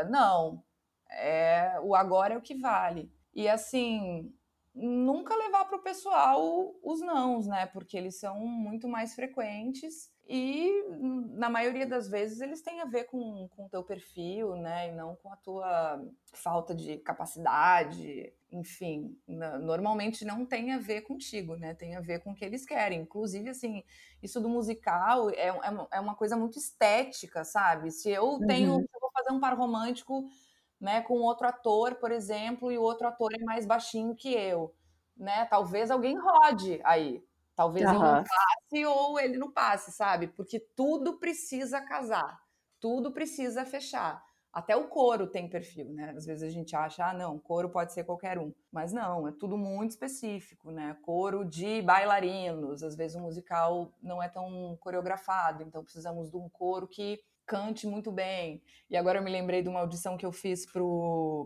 Não. 0.10 0.64
É, 1.12 1.80
o 1.82 1.96
agora 1.96 2.34
é 2.34 2.38
o 2.38 2.42
que 2.42 2.56
vale. 2.56 3.12
E 3.34 3.48
assim, 3.48 4.34
nunca 4.74 5.36
levar 5.36 5.66
para 5.66 5.78
o 5.78 5.82
pessoal 5.82 6.76
os 6.84 7.02
nãos, 7.02 7.48
né? 7.48 7.66
Porque 7.68 7.98
eles 7.98 8.20
são 8.20 8.40
muito 8.40 8.88
mais 8.88 9.16
frequentes 9.16 10.12
e 10.28 10.84
na 11.32 11.50
maioria 11.50 11.88
das 11.88 12.08
vezes 12.08 12.40
eles 12.40 12.62
têm 12.62 12.82
a 12.82 12.86
ver 12.86 13.06
com 13.06 13.50
o 13.58 13.70
teu 13.70 13.84
perfil, 13.84 14.56
né? 14.56 14.90
E 14.90 14.92
não 14.92 15.16
com 15.16 15.32
a 15.32 15.38
tua 15.38 16.02
falta 16.34 16.76
de 16.76 16.98
capacidade, 17.00 18.32
enfim, 18.52 19.16
normalmente 19.28 20.26
não 20.26 20.46
tem 20.46 20.74
a 20.74 20.80
ver 20.80 21.02
contigo, 21.02 21.56
né? 21.56 21.74
Tem 21.74 21.96
a 21.96 22.02
ver 22.02 22.20
com 22.20 22.32
o 22.32 22.36
que 22.36 22.44
eles 22.44 22.66
querem. 22.66 23.02
Inclusive, 23.02 23.50
assim, 23.50 23.84
isso 24.24 24.42
do 24.42 24.50
musical 24.50 25.30
é, 25.30 25.50
é, 25.50 25.88
é 25.92 26.00
uma 26.00 26.16
coisa 26.16 26.36
muito 26.36 26.58
estética, 26.58 27.44
sabe? 27.44 27.92
Se 27.92 28.10
eu 28.10 28.40
tenho, 28.48 28.74
uhum. 28.74 28.82
se 28.82 28.90
eu 28.94 29.00
vou 29.00 29.12
fazer 29.12 29.32
um 29.32 29.40
par 29.40 29.56
romântico 29.56 30.28
né, 30.80 31.02
com 31.02 31.16
outro 31.20 31.48
ator, 31.48 31.96
por 31.96 32.12
exemplo, 32.12 32.72
e 32.72 32.78
o 32.78 32.82
outro 32.82 33.08
ator 33.08 33.34
é 33.34 33.44
mais 33.44 33.66
baixinho 33.66 34.16
que 34.16 34.34
eu, 34.34 34.74
né? 35.16 35.46
Talvez 35.46 35.92
alguém 35.92 36.18
rode 36.18 36.80
aí. 36.84 37.24
Talvez 37.56 37.86
uhum. 37.86 37.94
eu 37.94 38.00
não 38.00 38.24
passe 38.24 38.86
ou 38.86 39.20
ele 39.20 39.38
não 39.38 39.52
passe, 39.52 39.92
sabe? 39.92 40.28
Porque 40.28 40.60
tudo 40.60 41.20
precisa 41.20 41.82
casar, 41.82 42.42
tudo 42.80 43.12
precisa 43.12 43.66
fechar. 43.66 44.24
Até 44.52 44.76
o 44.76 44.88
coro 44.88 45.28
tem 45.28 45.48
perfil, 45.48 45.90
né? 45.94 46.14
Às 46.18 46.26
vezes 46.26 46.44
a 46.44 46.50
gente 46.50 46.76
acha, 46.76 47.06
ah, 47.06 47.14
não, 47.14 47.38
coro 47.38 47.70
pode 47.70 47.94
ser 47.94 48.04
qualquer 48.04 48.40
um. 48.40 48.52
Mas 48.72 48.92
não, 48.92 49.28
é 49.28 49.32
tudo 49.32 49.58
muito 49.58 49.92
específico, 49.92 50.72
né? 50.72 50.98
Coro 51.04 51.46
de 51.46 51.82
bailarinos. 51.84 52.82
Às 52.82 52.96
vezes 52.96 53.16
o 53.16 53.22
musical 53.22 53.94
não 54.02 54.22
é 54.22 54.28
tão 54.28 54.76
coreografado, 54.80 55.64
então 55.64 55.84
precisamos 55.84 56.32
de 56.32 56.38
um 56.38 56.50
coro 56.50 56.88
que 56.88 57.20
cante 57.46 57.88
muito 57.88 58.12
bem. 58.12 58.62
E 58.90 58.96
agora 58.96 59.20
eu 59.20 59.24
me 59.24 59.32
lembrei 59.32 59.62
de 59.62 59.70
uma 59.70 59.80
audição 59.80 60.18
que 60.18 60.26
eu 60.26 60.32
fiz 60.32 60.66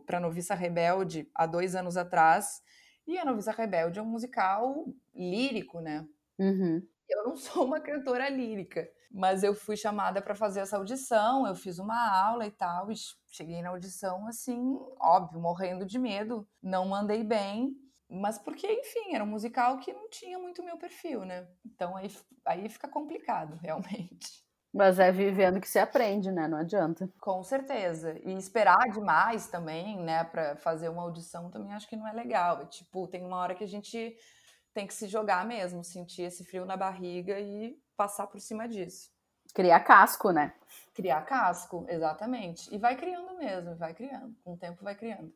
para 0.06 0.20
Noviça 0.20 0.54
Rebelde 0.54 1.30
há 1.34 1.46
dois 1.46 1.76
anos 1.76 1.96
atrás. 1.96 2.62
E 3.08 3.18
a 3.18 3.26
Noviça 3.26 3.52
Rebelde 3.52 4.00
é 4.00 4.02
um 4.02 4.06
musical 4.06 4.86
lírico, 5.14 5.80
né? 5.80 6.08
Uhum. 6.38 6.86
Eu 7.10 7.24
não 7.26 7.36
sou 7.36 7.66
uma 7.66 7.80
cantora 7.80 8.30
lírica, 8.30 8.90
mas 9.14 9.44
eu 9.44 9.54
fui 9.54 9.78
chamada 9.78 10.22
para 10.22 10.34
fazer 10.34 10.62
essa 10.62 10.78
audição. 10.78 11.46
Eu 11.46 11.56
fiz 11.56 11.78
uma 11.78 12.10
aula 12.26 12.48
e 12.48 12.52
tal, 12.52 12.92
e 12.92 12.96
cheguei 13.32 13.62
na 13.62 13.70
audição 13.70 14.28
assim, 14.28 14.60
óbvio, 15.00 15.40
morrendo 15.40 15.86
de 15.86 16.00
medo. 16.00 16.48
Não 16.62 16.88
mandei 16.88 17.24
bem, 17.24 17.76
mas 18.10 18.40
porque, 18.40 18.66
enfim, 18.68 19.14
era 19.14 19.24
um 19.24 19.28
musical 19.28 19.78
que 19.78 19.94
não 19.94 20.10
tinha 20.10 20.40
muito 20.40 20.64
meu 20.64 20.78
perfil, 20.78 21.26
né? 21.26 21.48
Então 21.64 21.96
aí, 21.96 22.12
aí 22.46 22.68
fica 22.68 22.88
complicado, 22.88 23.56
realmente. 23.62 24.44
Mas 24.74 24.98
é 24.98 25.12
vivendo 25.12 25.62
que 25.62 25.70
se 25.70 25.78
aprende, 25.78 26.32
né? 26.32 26.48
Não 26.48 26.58
adianta. 26.58 27.08
Com 27.22 27.44
certeza. 27.44 28.20
E 28.24 28.34
esperar 28.34 28.90
demais 28.92 29.46
também, 29.46 30.00
né, 30.00 30.24
para 30.24 30.56
fazer 30.56 30.90
uma 30.90 31.04
audição 31.04 31.52
também 31.52 31.72
acho 31.74 31.88
que 31.88 31.96
não 31.96 32.08
é 32.08 32.14
legal. 32.14 32.66
Tipo, 32.66 33.08
tem 33.08 33.24
uma 33.24 33.38
hora 33.38 33.54
que 33.54 33.64
a 33.64 33.68
gente 33.68 34.16
tem 34.74 34.88
que 34.88 34.94
se 34.94 35.08
jogar 35.08 35.46
mesmo, 35.46 35.84
sentir 35.84 36.24
esse 36.24 36.44
frio 36.44 36.66
na 36.66 36.76
barriga 36.76 37.40
e 37.40 37.78
passar 37.96 38.28
por 38.28 38.40
cima 38.40 38.68
disso. 38.68 39.12
Criar 39.54 39.80
casco, 39.82 40.32
né? 40.32 40.54
Criar 40.94 41.22
casco, 41.22 41.86
exatamente. 41.88 42.74
E 42.74 42.78
vai 42.78 42.96
criando 42.96 43.38
mesmo, 43.38 43.76
vai 43.76 43.94
criando. 43.94 44.36
Com 44.44 44.54
o 44.54 44.58
tempo 44.58 44.84
vai 44.84 44.96
criando. 44.96 45.32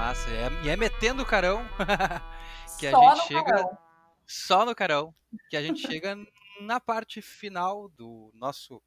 massa. 0.00 0.30
É, 0.30 0.48
e 0.64 0.70
é 0.70 0.76
metendo 0.76 1.22
o 1.22 1.26
carão 1.26 1.62
que 2.78 2.90
só 2.90 3.10
a 3.10 3.14
gente 3.14 3.28
chega. 3.28 3.44
Carão. 3.44 3.78
Só 4.26 4.64
no 4.64 4.74
carão. 4.74 5.14
Que 5.50 5.56
a 5.56 5.62
gente 5.62 5.86
chega 5.86 6.16
na 6.62 6.80
parte 6.80 7.20
final 7.20 7.88
do 7.90 8.30
nosso 8.34 8.82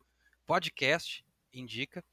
podcast, 0.45 1.23
indica. 1.53 2.03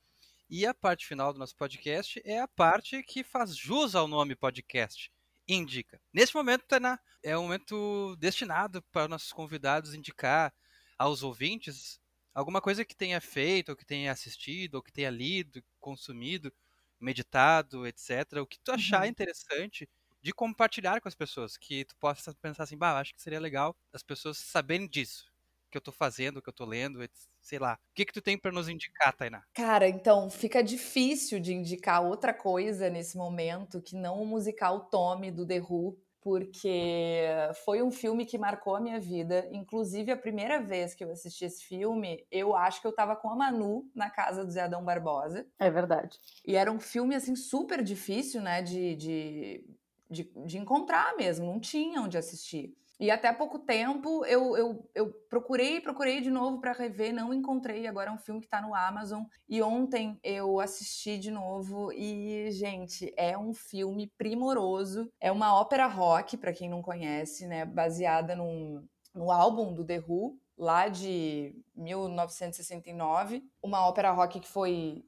E 0.53 0.67
a 0.67 0.75
parte 0.75 1.07
final 1.07 1.33
do 1.33 1.39
nosso 1.39 1.55
podcast 1.55 2.21
é 2.25 2.41
a 2.41 2.49
parte 2.49 3.01
que 3.05 3.23
faz 3.23 3.57
jus 3.57 3.95
ao 3.95 4.09
nome 4.09 4.35
podcast, 4.35 5.09
indica. 5.47 6.01
Nesse 6.13 6.35
momento, 6.35 6.67
Tainá, 6.67 6.99
é 7.23 7.39
um 7.39 7.43
momento 7.43 8.17
destinado 8.17 8.83
para 8.91 9.07
nossos 9.07 9.33
convidados 9.33 9.95
indicar 9.95 10.53
aos 10.99 11.23
ouvintes 11.23 12.01
alguma 12.35 12.61
coisa 12.61 12.85
que 12.85 12.97
tenha 12.97 13.21
feito, 13.21 13.69
ou 13.69 13.77
que 13.77 13.87
tenha 13.87 14.11
assistido, 14.11 14.75
ou 14.75 14.83
que 14.83 14.93
tenha 14.93 15.09
lido, 15.09 15.63
consumido, 15.79 16.53
meditado, 16.99 17.87
etc. 17.87 18.41
O 18.43 18.47
que 18.47 18.59
tu 18.59 18.73
achar 18.73 19.03
uhum. 19.03 19.09
interessante 19.09 19.89
de 20.21 20.33
compartilhar 20.33 21.01
com 21.01 21.07
as 21.07 21.15
pessoas, 21.15 21.57
que 21.57 21.85
tu 21.85 21.95
possa 21.95 22.35
pensar 22.35 22.65
assim, 22.65 22.77
bah, 22.77 22.99
acho 22.99 23.15
que 23.15 23.23
seria 23.23 23.39
legal 23.39 23.77
as 23.93 24.03
pessoas 24.03 24.39
saberem 24.39 24.89
disso. 24.89 25.30
Que 25.71 25.77
eu 25.79 25.83
tô 25.83 25.93
fazendo, 25.93 26.43
que 26.43 26.49
eu 26.49 26.53
tô 26.53 26.65
lendo, 26.65 27.01
sei 27.41 27.59
lá. 27.59 27.75
O 27.75 27.95
que 27.95 28.05
que 28.05 28.13
tu 28.13 28.23
tem 28.23 28.39
para 28.39 28.53
nos 28.53 28.69
indicar, 28.69 29.17
Tainá? 29.17 29.45
Cara, 29.53 29.89
então 29.89 30.31
fica 30.31 30.63
difícil 30.63 31.41
de 31.41 31.53
indicar 31.53 32.03
outra 32.05 32.33
coisa 32.33 32.89
nesse 32.89 33.17
momento 33.17 33.83
que 33.83 33.97
não 33.97 34.23
o 34.23 34.27
musical 34.27 34.89
Tommy 34.89 35.31
do 35.31 35.47
The 35.47 35.61
Who, 35.61 35.99
porque 36.21 37.25
foi 37.65 37.83
um 37.83 37.91
filme 37.91 38.25
que 38.25 38.39
marcou 38.39 38.77
a 38.77 38.81
minha 38.81 39.01
vida. 39.01 39.49
Inclusive, 39.53 40.13
a 40.13 40.17
primeira 40.17 40.61
vez 40.63 40.95
que 40.95 41.03
eu 41.05 41.11
assisti 41.11 41.45
esse 41.45 41.65
filme, 41.65 42.27
eu 42.31 42.55
acho 42.55 42.81
que 42.81 42.87
eu 42.87 42.95
tava 42.95 43.17
com 43.17 43.29
a 43.29 43.37
Manu 43.37 43.91
na 43.95 44.09
casa 44.09 44.45
do 44.45 44.51
Zé 44.53 44.63
Adão 44.63 44.85
Barbosa. 44.85 45.47
É 45.59 45.71
verdade. 45.71 46.19
E 46.47 46.55
era 46.57 46.71
um 46.71 46.81
filme, 46.81 47.15
assim, 47.15 47.35
super 47.35 47.83
difícil, 47.83 48.41
né, 48.41 48.63
de, 48.63 48.95
de, 48.95 49.65
de, 50.09 50.33
de 50.47 50.59
encontrar 50.59 51.17
mesmo. 51.17 51.47
Não 51.47 51.59
tinha 51.61 52.01
onde 52.01 52.17
assistir. 52.17 52.77
E 53.01 53.11
até 53.11 53.33
pouco 53.33 53.59
tempo 53.59 54.27
eu, 54.27 54.55
eu, 54.59 54.91
eu 54.95 55.11
procurei, 55.31 55.81
procurei 55.81 56.21
de 56.21 56.31
novo 56.31 56.61
para 56.61 56.75
rever, 56.75 57.15
não 57.15 57.33
encontrei. 57.33 57.87
Agora 57.87 58.11
é 58.11 58.13
um 58.13 58.19
filme 58.19 58.41
que 58.41 58.47
está 58.47 58.61
no 58.61 58.75
Amazon. 58.75 59.23
E 59.49 59.63
ontem 59.63 60.21
eu 60.23 60.61
assisti 60.61 61.17
de 61.17 61.31
novo 61.31 61.91
e, 61.95 62.51
gente, 62.51 63.11
é 63.17 63.39
um 63.39 63.55
filme 63.55 64.13
primoroso. 64.19 65.11
É 65.19 65.33
uma 65.33 65.59
ópera 65.59 65.87
rock, 65.87 66.37
para 66.37 66.53
quem 66.53 66.69
não 66.69 66.83
conhece, 66.83 67.47
né? 67.47 67.65
Baseada 67.65 68.37
num, 68.37 68.87
no 69.15 69.31
álbum 69.31 69.73
do 69.73 69.83
The 69.83 70.05
Who, 70.07 70.39
lá 70.59 70.87
de 70.89 71.55
1969. 71.75 73.43
Uma 73.63 73.89
ópera 73.89 74.13
rock 74.13 74.41
que 74.41 74.49
foi 74.49 75.03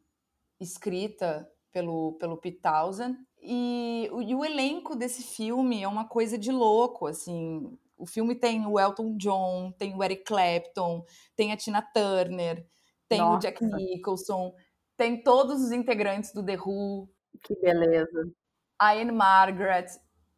escrita 0.58 1.46
pelo, 1.70 2.12
pelo 2.12 2.38
Pete 2.38 2.58
Townsend. 2.58 3.18
E, 3.42 4.08
e, 4.28 4.34
o 4.34 4.44
elenco 4.44 4.94
desse 4.94 5.22
filme 5.22 5.82
é 5.82 5.88
uma 5.88 6.04
coisa 6.06 6.38
de 6.38 6.52
louco, 6.52 7.06
assim. 7.06 7.76
O 8.02 8.06
filme 8.06 8.34
tem 8.34 8.66
o 8.66 8.80
Elton 8.80 9.16
John, 9.16 9.70
tem 9.78 9.94
o 9.94 10.02
Eric 10.02 10.24
Clapton, 10.24 11.04
tem 11.36 11.52
a 11.52 11.56
Tina 11.56 11.80
Turner, 11.80 12.66
tem 13.08 13.20
Nossa. 13.20 13.36
o 13.36 13.38
Jack 13.38 13.64
Nicholson, 13.64 14.52
tem 14.96 15.22
todos 15.22 15.62
os 15.62 15.70
integrantes 15.70 16.32
do 16.32 16.44
The 16.44 16.56
Who. 16.56 17.08
Que 17.44 17.54
beleza. 17.60 18.28
A 18.76 18.94
Anne 18.94 19.12
Margaret. 19.12 19.86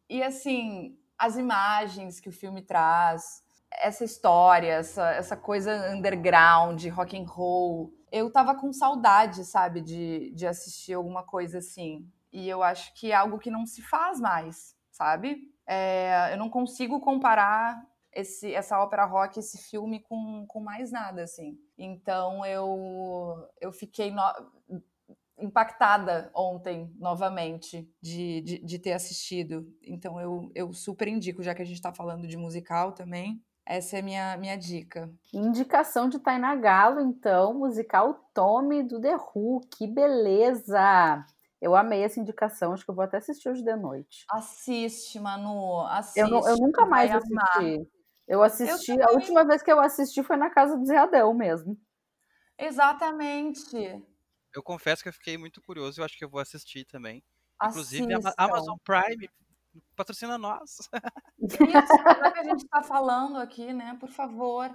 E, 0.07 0.21
assim, 0.21 0.95
as 1.17 1.37
imagens 1.37 2.19
que 2.19 2.29
o 2.29 2.31
filme 2.31 2.61
traz, 2.61 3.43
essa 3.71 4.03
história, 4.03 4.73
essa, 4.73 5.09
essa 5.13 5.35
coisa 5.35 5.91
underground, 5.91 6.85
rock 6.89 7.17
and 7.17 7.25
roll. 7.25 7.91
Eu 8.11 8.31
tava 8.31 8.53
com 8.53 8.71
saudade, 8.71 9.43
sabe, 9.43 9.81
de, 9.81 10.31
de 10.35 10.45
assistir 10.45 10.93
alguma 10.93 11.23
coisa 11.23 11.57
assim. 11.57 12.07
E 12.31 12.47
eu 12.47 12.61
acho 12.61 12.93
que 12.93 13.11
é 13.11 13.15
algo 13.15 13.39
que 13.39 13.49
não 13.49 13.65
se 13.65 13.81
faz 13.81 14.19
mais, 14.19 14.75
sabe? 14.91 15.54
É, 15.67 16.33
eu 16.33 16.37
não 16.37 16.49
consigo 16.49 16.99
comparar 16.99 17.83
esse, 18.11 18.53
essa 18.53 18.79
ópera 18.79 19.05
rock, 19.05 19.39
esse 19.39 19.57
filme 19.57 19.99
com, 19.99 20.45
com 20.47 20.59
mais 20.59 20.91
nada, 20.91 21.23
assim. 21.23 21.59
Então 21.77 22.45
eu, 22.45 23.47
eu 23.59 23.71
fiquei 23.71 24.11
no, 24.11 24.21
impactada 25.37 26.31
ontem, 26.33 26.91
novamente, 26.97 27.89
de, 28.01 28.41
de, 28.41 28.59
de, 28.59 28.79
ter 28.79 28.93
assistido. 28.93 29.67
Então 29.83 30.19
eu, 30.19 30.49
eu 30.55 30.73
super 30.73 31.07
indico, 31.07 31.43
já 31.43 31.53
que 31.53 31.61
a 31.61 31.65
gente 31.65 31.75
está 31.75 31.93
falando 31.93 32.27
de 32.27 32.37
musical 32.37 32.93
também. 32.93 33.41
Essa 33.65 33.97
é 33.97 34.01
minha, 34.01 34.37
minha 34.37 34.55
dica. 34.55 35.11
Indicação 35.33 36.07
de 36.07 36.19
Tainá 36.19 36.55
Galo, 36.55 37.01
então, 37.01 37.55
musical 37.55 38.29
Tome 38.31 38.83
do 38.83 39.01
The 39.01 39.15
Who. 39.15 39.61
Que 39.75 39.87
beleza! 39.87 41.25
Eu 41.61 41.75
amei 41.75 42.03
essa 42.03 42.19
indicação, 42.19 42.73
acho 42.73 42.83
que 42.83 42.91
eu 42.91 42.95
vou 42.95 43.03
até 43.03 43.17
assistir 43.17 43.49
hoje 43.49 43.63
de 43.63 43.75
noite. 43.75 44.25
Assiste, 44.29 45.19
Manu, 45.19 45.81
assiste. 45.87 46.19
Eu, 46.19 46.29
não, 46.29 46.47
eu 46.47 46.57
nunca 46.57 46.85
mais 46.85 47.11
assisti. 47.11 47.89
Eu 48.27 48.41
assisti, 48.41 48.91
eu 48.91 49.07
a 49.07 49.11
última 49.11 49.45
vez 49.45 49.61
que 49.61 49.71
eu 49.71 49.79
assisti 49.79 50.23
foi 50.23 50.35
na 50.35 50.49
casa 50.49 50.77
do 50.77 50.85
Zé 50.85 50.97
Adão 50.97 51.33
mesmo. 51.33 51.77
Exatamente. 52.57 54.03
Eu 54.53 54.63
confesso 54.63 55.03
que 55.03 55.09
eu 55.09 55.13
fiquei 55.13 55.37
muito 55.37 55.61
curioso, 55.61 56.01
eu 56.01 56.05
acho 56.05 56.17
que 56.17 56.25
eu 56.25 56.29
vou 56.29 56.41
assistir 56.41 56.85
também. 56.85 57.23
Inclusive, 57.63 58.13
a 58.13 58.33
Amazon 58.37 58.77
Prime 58.83 59.29
patrocina 59.95 60.37
nós. 60.37 60.77
Isso, 61.39 61.63
é 61.63 62.31
que 62.31 62.39
a 62.39 62.43
gente 62.43 62.63
está 62.63 62.81
falando 62.81 63.37
aqui, 63.37 63.73
né? 63.73 63.97
Por 63.99 64.09
favor. 64.09 64.69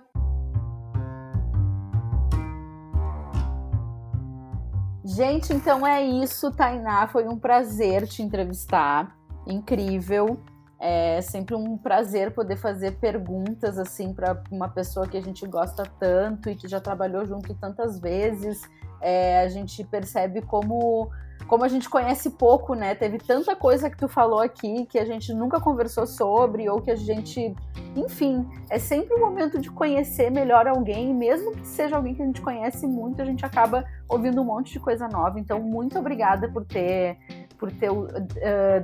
Gente, 5.13 5.53
então 5.53 5.85
é 5.85 6.01
isso, 6.01 6.53
Tainá. 6.53 7.09
Foi 7.09 7.27
um 7.27 7.37
prazer 7.37 8.07
te 8.07 8.23
entrevistar. 8.23 9.17
Incrível. 9.45 10.39
É 10.79 11.21
sempre 11.21 11.57
um 11.57 11.77
prazer 11.77 12.33
poder 12.33 12.57
fazer 12.57 12.93
perguntas 12.93 13.77
assim 13.77 14.15
para 14.15 14.41
uma 14.53 14.69
pessoa 14.69 15.09
que 15.09 15.17
a 15.17 15.21
gente 15.21 15.45
gosta 15.49 15.83
tanto 15.99 16.49
e 16.49 16.55
que 16.55 16.69
já 16.69 16.81
trabalhou 16.81 17.27
junto 17.27 17.53
tantas 17.55 17.99
vezes. 17.99 18.63
É, 19.01 19.41
a 19.41 19.49
gente 19.49 19.83
percebe 19.83 20.43
como 20.43 21.11
como 21.51 21.65
a 21.65 21.69
gente 21.69 21.91
conhece 21.91 22.31
pouco, 22.31 22.77
né? 22.77 22.95
Teve 22.95 23.19
tanta 23.19 23.57
coisa 23.57 23.91
que 23.91 23.97
tu 23.97 24.07
falou 24.07 24.39
aqui 24.39 24.87
que 24.87 24.97
a 24.97 25.05
gente 25.05 25.35
nunca 25.35 25.59
conversou 25.59 26.07
sobre, 26.07 26.71
ou 26.71 26.81
que 26.81 26.93
a 26.93 26.95
gente. 26.95 27.53
Enfim, 27.97 28.49
é 28.71 28.79
sempre 28.79 29.17
um 29.17 29.19
momento 29.19 29.59
de 29.59 29.69
conhecer 29.69 30.31
melhor 30.31 30.69
alguém, 30.69 31.13
mesmo 31.13 31.51
que 31.51 31.67
seja 31.67 31.97
alguém 31.97 32.15
que 32.15 32.23
a 32.23 32.25
gente 32.25 32.41
conhece 32.41 32.87
muito, 32.87 33.21
a 33.21 33.25
gente 33.25 33.45
acaba 33.45 33.85
ouvindo 34.09 34.41
um 34.41 34.45
monte 34.45 34.75
de 34.75 34.79
coisa 34.79 35.09
nova. 35.09 35.41
Então, 35.41 35.59
muito 35.61 35.99
obrigada 35.99 36.49
por 36.49 36.65
ter 36.65 37.19
por 37.59 37.71
ter 37.73 37.91
uh, 37.91 38.07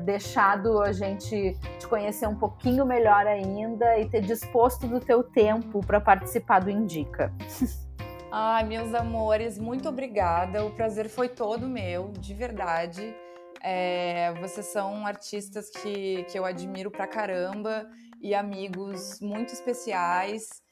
deixado 0.04 0.82
a 0.82 0.92
gente 0.92 1.56
te 1.78 1.86
conhecer 1.86 2.26
um 2.26 2.34
pouquinho 2.34 2.84
melhor 2.84 3.26
ainda 3.26 3.96
e 3.98 4.06
ter 4.06 4.20
disposto 4.20 4.88
do 4.88 4.98
teu 4.98 5.22
tempo 5.22 5.80
para 5.86 6.00
participar 6.00 6.58
do 6.58 6.68
Indica. 6.68 7.32
Ai, 8.30 8.64
meus 8.64 8.92
amores, 8.94 9.58
muito 9.58 9.88
obrigada. 9.88 10.64
O 10.64 10.70
prazer 10.70 11.08
foi 11.08 11.28
todo 11.28 11.68
meu, 11.68 12.12
de 12.18 12.34
verdade. 12.34 13.14
É, 13.62 14.32
vocês 14.40 14.66
são 14.66 15.06
artistas 15.06 15.70
que, 15.70 16.24
que 16.24 16.38
eu 16.38 16.44
admiro 16.44 16.90
pra 16.90 17.06
caramba 17.06 17.88
e 18.20 18.34
amigos 18.34 19.20
muito 19.20 19.52
especiais. 19.52 20.62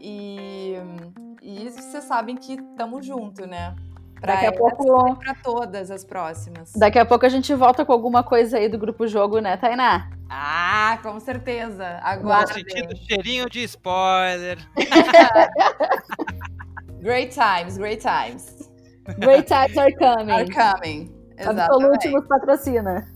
E, 0.00 0.74
e 1.42 1.68
vocês 1.68 2.04
sabem 2.04 2.36
que 2.36 2.54
estamos 2.54 3.06
junto, 3.06 3.46
né? 3.46 3.74
Pra 4.20 4.34
Daqui 4.34 4.46
a 4.46 4.52
pouco 4.52 5.16
para 5.16 5.34
todas 5.34 5.90
as 5.90 6.04
próximas. 6.04 6.72
Daqui 6.74 6.98
a 6.98 7.04
pouco 7.04 7.26
a 7.26 7.28
gente 7.28 7.52
volta 7.54 7.84
com 7.84 7.92
alguma 7.92 8.22
coisa 8.22 8.56
aí 8.56 8.68
do 8.68 8.78
grupo 8.78 9.06
jogo, 9.06 9.38
né, 9.38 9.56
Tainá? 9.56 10.10
Ah, 10.30 10.98
com 11.02 11.20
certeza. 11.20 12.00
Agora. 12.02 12.46
sentindo 12.46 12.96
cheirinho 12.96 13.50
de 13.50 13.62
spoiler. 13.64 14.58
Great 17.04 17.34
times, 17.34 17.76
great 17.76 18.00
times. 18.00 18.70
Great 19.20 19.46
times 19.46 19.76
are 19.76 19.92
coming. 19.92 20.30
Are 20.30 20.46
coming. 20.46 21.12
Absolute 21.38 22.08
nos 22.08 22.26
patrocina. 22.26 23.06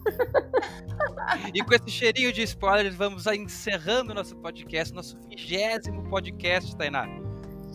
e 1.54 1.64
com 1.64 1.74
esse 1.74 1.88
cheirinho 1.88 2.30
de 2.30 2.42
spoilers, 2.42 2.94
vamos 2.94 3.26
encerrando 3.26 4.12
nosso 4.12 4.36
podcast, 4.36 4.92
nosso 4.92 5.16
vigésimo 5.26 6.02
podcast, 6.10 6.76
Tainá. 6.76 7.06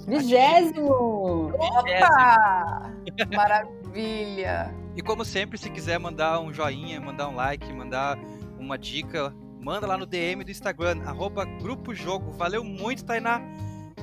Vigésimo! 0.07 1.51
Opa! 1.55 2.93
Maravilha! 3.35 4.71
E 4.95 5.01
como 5.01 5.25
sempre, 5.25 5.57
se 5.57 5.71
quiser 5.71 5.97
mandar 5.97 6.39
um 6.41 6.53
joinha, 6.53 7.01
mandar 7.01 7.27
um 7.29 7.35
like, 7.35 7.73
mandar 7.73 8.19
uma 8.59 8.77
dica, 8.77 9.33
manda 9.59 9.87
lá 9.87 9.97
no 9.97 10.05
DM 10.05 10.43
do 10.43 10.51
Instagram, 10.51 11.01
arroba 11.07 11.43
Grupo 11.43 11.95
Jogo. 11.95 12.31
Valeu 12.33 12.63
muito, 12.63 13.03
Tainá. 13.03 13.41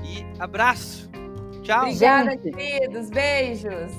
E 0.03 0.27
abraço! 0.41 1.09
Tchau. 1.71 1.83
Obrigada, 1.83 2.31
Gente. 2.33 2.51
queridos. 2.51 3.11
Beijos. 3.11 3.93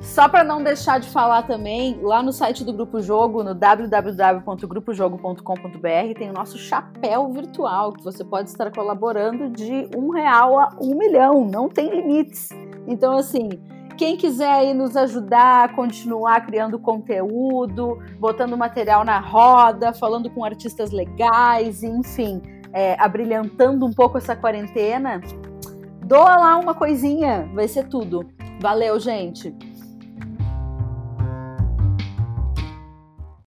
Só 0.00 0.28
para 0.28 0.44
não 0.44 0.62
deixar 0.62 1.00
de 1.00 1.08
falar 1.08 1.42
também, 1.42 1.98
lá 2.00 2.22
no 2.22 2.32
site 2.32 2.64
do 2.64 2.72
Grupo 2.72 3.02
Jogo, 3.02 3.42
no 3.42 3.52
www.grupojogo.com.br, 3.52 6.14
tem 6.16 6.30
o 6.30 6.32
nosso 6.32 6.56
chapéu 6.56 7.32
virtual, 7.32 7.92
que 7.92 8.04
você 8.04 8.24
pode 8.24 8.48
estar 8.48 8.70
colaborando 8.70 9.50
de 9.50 9.90
um 9.96 10.10
real 10.10 10.60
a 10.60 10.76
um 10.80 10.96
milhão, 10.96 11.44
não 11.44 11.68
tem 11.68 11.90
limites. 11.90 12.50
Então, 12.86 13.16
assim, 13.16 13.48
quem 13.96 14.16
quiser 14.16 14.52
aí 14.52 14.72
nos 14.72 14.96
ajudar 14.96 15.64
a 15.64 15.68
continuar 15.74 16.46
criando 16.46 16.78
conteúdo, 16.78 17.98
botando 18.20 18.56
material 18.56 19.04
na 19.04 19.18
roda, 19.18 19.92
falando 19.92 20.30
com 20.30 20.44
artistas 20.44 20.92
legais, 20.92 21.82
enfim, 21.82 22.40
é, 22.72 22.94
abrilhantando 23.00 23.84
um 23.84 23.92
pouco 23.92 24.16
essa 24.16 24.36
quarentena, 24.36 25.20
Doa 26.08 26.36
lá 26.36 26.56
uma 26.56 26.74
coisinha, 26.74 27.46
vai 27.52 27.68
ser 27.68 27.86
tudo. 27.86 28.26
Valeu, 28.62 28.98
gente! 28.98 29.54